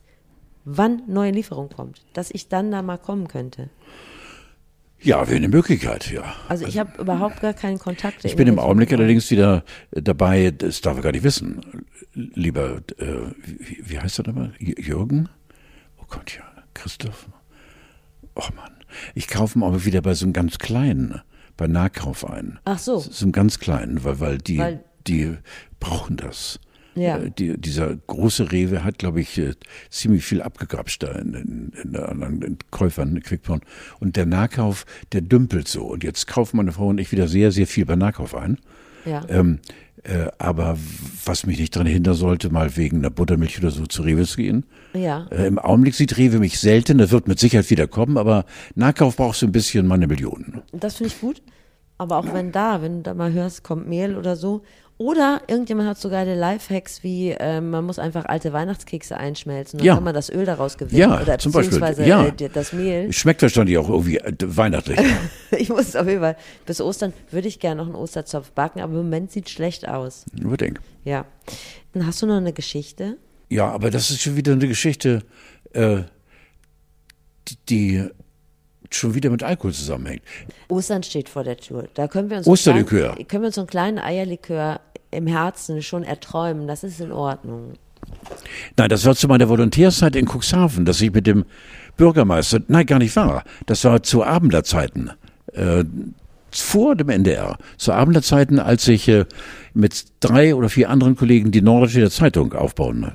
[0.65, 3.69] wann neue Lieferung kommt, dass ich dann da mal kommen könnte.
[5.03, 6.35] Ja, wäre eine Möglichkeit, ja.
[6.49, 8.25] Also ich habe überhaupt gar keinen Kontakt.
[8.25, 11.61] Ich bin im Augenblick allerdings wieder äh, dabei, das darf er gar nicht wissen,
[12.15, 13.07] lieber, äh,
[13.39, 14.53] wie, wie heißt er nochmal?
[14.59, 15.29] Jürgen?
[15.99, 16.45] Oh Gott, ja,
[16.75, 17.27] Christoph.
[18.35, 18.73] Oh Mann,
[19.15, 21.21] ich kaufe mal aber wieder bei so einem ganz kleinen,
[21.57, 22.59] bei Nahkauf ein.
[22.65, 22.99] Ach so.
[22.99, 25.37] So einem ganz kleinen, weil, weil die, Weil- die
[25.79, 26.61] brauchen das.
[26.95, 27.19] Ja.
[27.19, 29.55] Äh, Die, dieser große Rewe hat, glaube ich, äh,
[29.91, 33.61] ziemlich viel abgegrapscht da in, in, in, den Käufern, in Quickborn.
[34.01, 35.85] Und der Nahkauf, der dümpelt so.
[35.87, 38.59] Und jetzt kaufen meine Frau und ich wieder sehr, sehr viel bei Nahkauf ein.
[39.05, 39.23] Ja.
[39.29, 39.61] Ähm,
[40.03, 40.79] äh, aber
[41.25, 44.37] was mich nicht daran hindern sollte, mal wegen einer Buttermilch oder so zu Rewe zu
[44.37, 44.65] gehen.
[44.95, 45.27] Ja.
[45.31, 49.17] Äh, Im Augenblick sieht Rewe mich selten, das wird mit Sicherheit wieder kommen, aber Nahkauf
[49.17, 50.63] brauchst du ein bisschen mal eine Million.
[50.73, 51.43] Das finde ich gut.
[51.99, 54.63] Aber auch wenn da, wenn du da mal hörst, kommt Mehl oder so.
[55.01, 59.87] Oder irgendjemand hat so geile Lifehacks wie, äh, man muss einfach alte Weihnachtskekse einschmelzen, dann
[59.87, 59.95] Ja.
[59.95, 61.01] kann man das Öl daraus gewinnen.
[61.01, 61.79] Ja, oder zum Beispiel.
[61.81, 62.27] beziehungsweise Ja.
[62.27, 63.11] äh, die- das Mehl.
[63.11, 64.99] Schmeckt wahrscheinlich auch irgendwie äh, weihnachtlich.
[65.59, 66.37] Ich muss auf jeden Fall,
[66.67, 70.27] bis Ostern würde ich gerne noch einen Osterzopf backen, aber im Moment sieht schlecht aus.
[70.39, 70.81] Überdenk.
[71.05, 71.25] Ja.
[71.95, 73.17] Dann hast du noch eine Geschichte?
[73.49, 75.23] Ja, aber das ist schon wieder eine Geschichte,
[75.73, 76.03] äh,
[77.49, 78.05] die, die
[78.91, 80.23] schon wieder mit Alkohol zusammenhängt.
[80.69, 81.89] Ostern steht vor der Tür.
[81.95, 83.05] Da können wir uns Osterlikör.
[83.07, 84.81] einen kleinen- können wir uns so einen kleinen Eierlikör
[85.11, 86.67] im Herzen schon erträumen.
[86.67, 87.75] Das ist in Ordnung.
[88.77, 91.45] Nein, das war zu meiner Volontärszeit in Cuxhaven, dass ich mit dem
[91.97, 95.11] Bürgermeister, nein, gar nicht wahr, das war zu Abendlerzeiten,
[95.53, 95.85] äh,
[96.51, 99.27] vor dem NDR, zu Abendlerzeiten, als ich äh,
[99.75, 103.13] mit drei oder vier anderen Kollegen die Nordische Zeitung aufbauen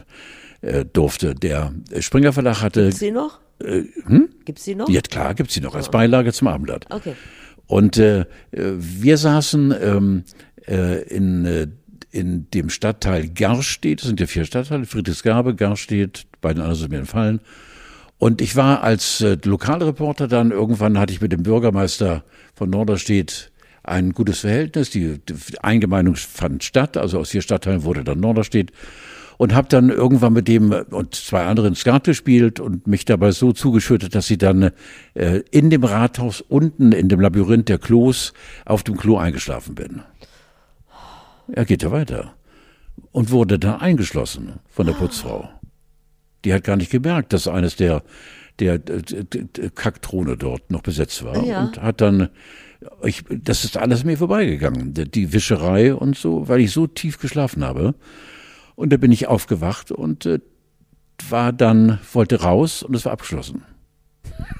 [0.61, 1.35] äh, durfte.
[1.35, 3.39] Der Springer Verlag hatte, Gibt's sie noch?
[3.59, 4.29] äh, hm?
[4.45, 4.87] Gibt's sie noch?
[4.87, 6.85] ja klar, gibt's sie noch als Beilage zum Abendblatt.
[6.89, 7.15] Okay.
[7.67, 8.25] Und äh, äh,
[8.77, 10.23] wir saßen ähm,
[10.67, 11.73] äh, in,
[12.15, 16.99] in dem Stadtteil Garstedt, das sind ja vier Stadtteile, Friedrichsgabe, Garstedt, beiden anderen sind mir
[16.99, 17.41] entfallen.
[18.17, 23.51] Und ich war als äh, Lokalreporter dann, irgendwann hatte ich mit dem Bürgermeister von Norderstedt
[23.83, 24.89] ein gutes Verhältnis.
[24.89, 28.71] Die, die Eingemeindung fand statt, also aus vier Stadtteilen wurde dann Norderstedt.
[29.37, 33.51] Und habe dann irgendwann mit dem und zwei anderen Skat gespielt und mich dabei so
[33.51, 34.71] zugeschüttet, dass sie dann
[35.13, 38.31] äh, in dem Rathaus unten in dem Labyrinth der Klos
[38.63, 40.03] auf dem Klo eingeschlafen bin.
[41.51, 42.33] Er geht ja weiter
[43.11, 45.49] und wurde da eingeschlossen von der Putzfrau.
[46.43, 48.03] Die hat gar nicht gemerkt, dass eines der
[48.59, 51.65] der äh, d- d- Kackthrone dort noch besetzt war Ja.
[51.65, 52.29] und hat dann
[53.03, 57.19] ich, das ist alles mir vorbeigegangen, die- die Wischerei und so, weil ich so tief
[57.19, 57.95] geschlafen habe.
[58.75, 60.39] Und da bin ich aufgewacht und äh,
[61.29, 63.63] war dann wollte raus und es war abgeschlossen.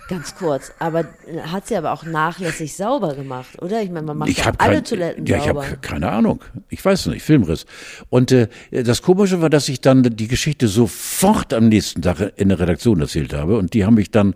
[0.07, 0.71] Ganz kurz.
[0.77, 1.05] Aber
[1.47, 3.81] hat sie aber auch nachlässig sauber gemacht, oder?
[3.81, 5.65] Ich meine, man macht ich ja alle kein, Toiletten ja, ich sauber.
[5.65, 6.43] habe keine Ahnung.
[6.69, 7.65] Ich weiß nicht, Filmriss.
[8.09, 12.49] Und äh, das Komische war, dass ich dann die Geschichte sofort am nächsten Tag in
[12.49, 14.35] der Redaktion erzählt habe und die haben mich dann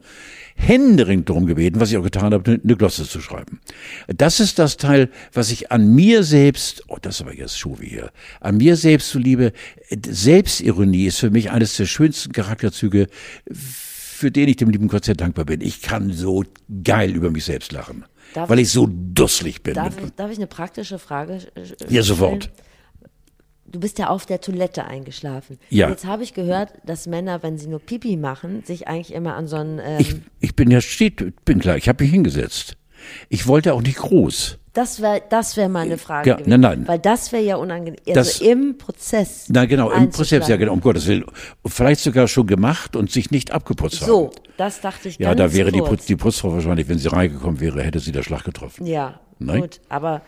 [0.56, 3.62] händeringend darum gebeten, was ich auch getan habe, eine Glosse zu schreiben.
[4.08, 7.86] Das ist das Teil, was ich an mir selbst, oh, das ist aber jetzt Schuwe
[7.86, 8.12] hier,
[8.42, 9.54] an mir selbst zuliebe,
[10.06, 13.08] Selbstironie ist für mich eines der schönsten Charakterzüge,
[14.20, 15.62] für den ich dem lieben Gott sehr dankbar bin.
[15.62, 16.44] Ich kann so
[16.84, 18.04] geil über mich selbst lachen,
[18.34, 19.76] Darf weil ich- so dusselig bin.
[19.76, 22.04] Darf, ich- darf ich eine praktische Frage äh, Ja, stellen?
[22.04, 22.50] sofort.
[23.66, 25.58] Du bist ja auf der Toilette eingeschlafen.
[25.70, 25.90] Ja.
[25.90, 29.48] Jetzt habe ich gehört, dass Männer, wenn sie nur Pipi machen, sich eigentlich immer an
[29.48, 29.80] so einen.
[29.80, 32.76] Ähm, Ich, ich bin ja steht, bin klar, ich habe mich hingesetzt.
[33.30, 34.58] Ich wollte auch nicht groß.
[34.80, 36.50] Das wäre das wär meine Frage Ja, gewesen.
[36.52, 36.88] nein, nein.
[36.88, 38.00] Weil das wäre ja unangenehm.
[38.06, 39.46] Das- Also im Prozess.
[39.50, 41.26] Na genau, im Prozess, ja genau, um Gottes Willen.
[41.66, 44.36] Vielleicht sogar schon gemacht und sich nicht abgeputzt So, haben.
[44.58, 45.90] das dachte ich Ja, da wäre die, kurz.
[45.90, 48.86] Putz, die Putzfrau wahrscheinlich, wenn sie reingekommen wäre, hätte sie der Schlag getroffen.
[48.86, 49.62] Ja, Nein?
[49.62, 49.82] gut.
[49.90, 50.22] Aber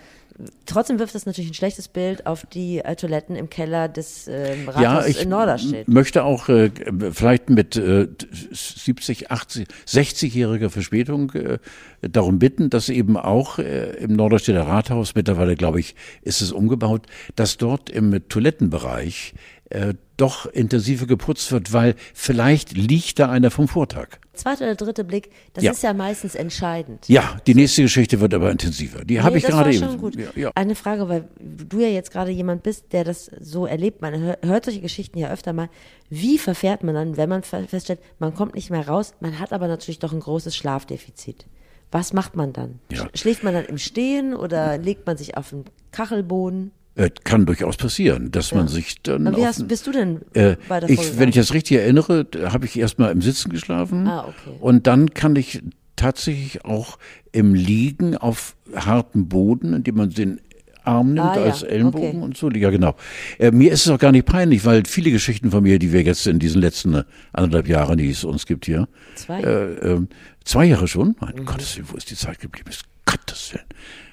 [0.66, 4.68] trotzdem wirft das natürlich ein schlechtes Bild auf die äh, Toiletten im Keller des ähm,
[4.68, 5.88] Rathauses Ja, ich in Norderstedt.
[5.88, 6.72] möchte auch äh,
[7.12, 8.08] vielleicht mit äh,
[8.52, 11.60] 70, 80, 60-jähriger Verspätung äh,
[12.02, 17.06] darum bitten, dass eben auch äh, im Norderstädter Rathaus, mittlerweile glaube ich, ist es umgebaut,
[17.36, 19.34] dass dort im Toilettenbereich
[19.70, 24.08] äh, doch intensiver geputzt wird, weil vielleicht liegt da einer vom Vortag.
[24.34, 25.72] Zweiter oder dritte Blick, das Ja.
[25.72, 27.08] ist ja meistens entscheidend.
[27.10, 29.04] Ja, die nächste Geschichte wird aber intensiver.
[29.04, 29.84] Die habe Nee, ich das gerade eben.
[29.86, 30.16] schon gut.
[30.16, 30.52] Ja, ja.
[30.56, 34.02] Eine Frage, weil du ja jetzt gerade jemand bist, der das so erlebt.
[34.02, 35.70] Man hör- hört solche Geschichten ja öfter mal.
[36.10, 39.52] Wie verfährt man dann, wenn man fe- feststellt, man kommt nicht mehr raus, man hat
[39.52, 41.46] aber natürlich doch ein großes Schlafdefizit?
[41.92, 42.80] Was macht man dann?
[42.90, 43.04] Ja.
[43.04, 46.72] Sch- Schläft man dann im Stehen oder legt man sich auf den Kachelboden?
[47.02, 49.28] Äh, kann durchaus passieren, dass man sich dann.
[49.28, 51.20] Und wie hast, bist du denn Äh, weiter ich, vorgegangen?
[51.20, 54.08] wenn ich das richtig erinnere, habe ich erstmal im Sitzen geschlafen.
[54.08, 54.58] Ah, okay.
[54.60, 55.62] Und dann kann ich
[55.96, 56.98] tatsächlich auch
[57.32, 60.42] im Liegen auf hartem Boden, indem man den
[60.84, 62.18] Arm nimmt Ah, ja, als Ellenbogen okay.
[62.22, 62.50] und so.
[62.50, 62.96] Ja, genau.
[63.38, 66.02] Äh, mir ist es auch gar nicht peinlich, weil viele Geschichten von mir, die wir
[66.02, 69.42] jetzt in diesen letzten äh, anderthalb Jahren, die es uns gibt hier, Zwei.
[69.42, 70.08] äh, ähm,
[70.44, 71.16] zwei Jahre schon.
[71.20, 71.46] Mein Mhm.
[71.46, 72.70] Gottes Willen, wo ist die Zeit geblieben?
[72.70, 73.66] Ist Gottes Willen.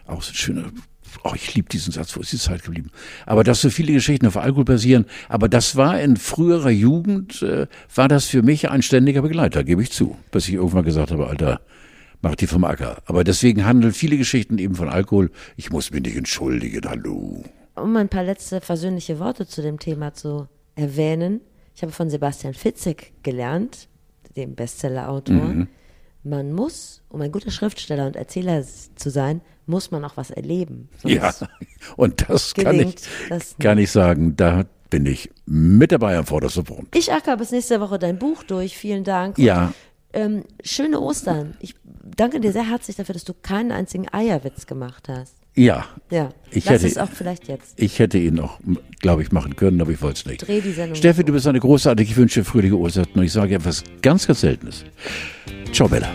[0.07, 0.65] Auch so ein schöner,
[1.25, 2.91] oh, ich liebe diesen Satz, wo ist die Zeit geblieben?
[3.27, 7.67] Aber dass so viele Geschichten auf Alkohol basieren, aber das war in früherer Jugend, äh,
[7.95, 10.17] war das für mich ein ständiger Begleiter, gebe ich zu.
[10.31, 11.61] Bis ich irgendwann gesagt habe, Alter,
[12.23, 13.03] mach die vom Acker.
[13.07, 15.31] Aber deswegen handeln viele Geschichten eben von Alkohol.
[15.57, 17.45] Ich muss mich nicht entschuldigen, hallo.
[17.77, 21.41] um ein paar letzte versöhnliche Worte zu dem Thema zu erwähnen.
[21.75, 23.89] Ich habe von Sebastian Fitzek gelernt,
[24.37, 25.35] dem Bestsellerautor.
[25.35, 25.69] Mhm.
[26.25, 30.89] Man muss, um ein guter Schriftsteller und Erzähler zu sein, muss man auch was erleben.
[31.05, 31.33] Ja,
[31.97, 32.95] und das kann ich,
[33.61, 36.97] kann ich sagen, da bin ich mit dabei am vordersten Front.
[36.97, 38.77] Ich acker bis nächste Woche dein Buch durch.
[38.77, 39.39] Vielen Dank.
[39.39, 39.73] Und Ja,
[40.15, 41.55] ähm, schöne Ostern.
[41.61, 41.75] Ich
[42.17, 45.35] danke dir sehr herzlich dafür, dass du keinen einzigen Eierwitz gemacht hast.
[45.55, 45.85] Ja.
[46.11, 47.75] Ja, Ich lass hätte- es auch vielleicht jetzt.
[47.81, 48.59] Ich hätte ihn auch,
[49.01, 50.47] glaube ich, machen können, aber ich wollte es nicht.
[50.49, 53.33] Dreh die Sendung Steffi, du bist eine großartige, ich wünsche dir fröhliche Ostern und ich
[53.33, 54.85] sage etwas ganz, ganz Seltenes.
[55.73, 56.09] Ciao, Bella.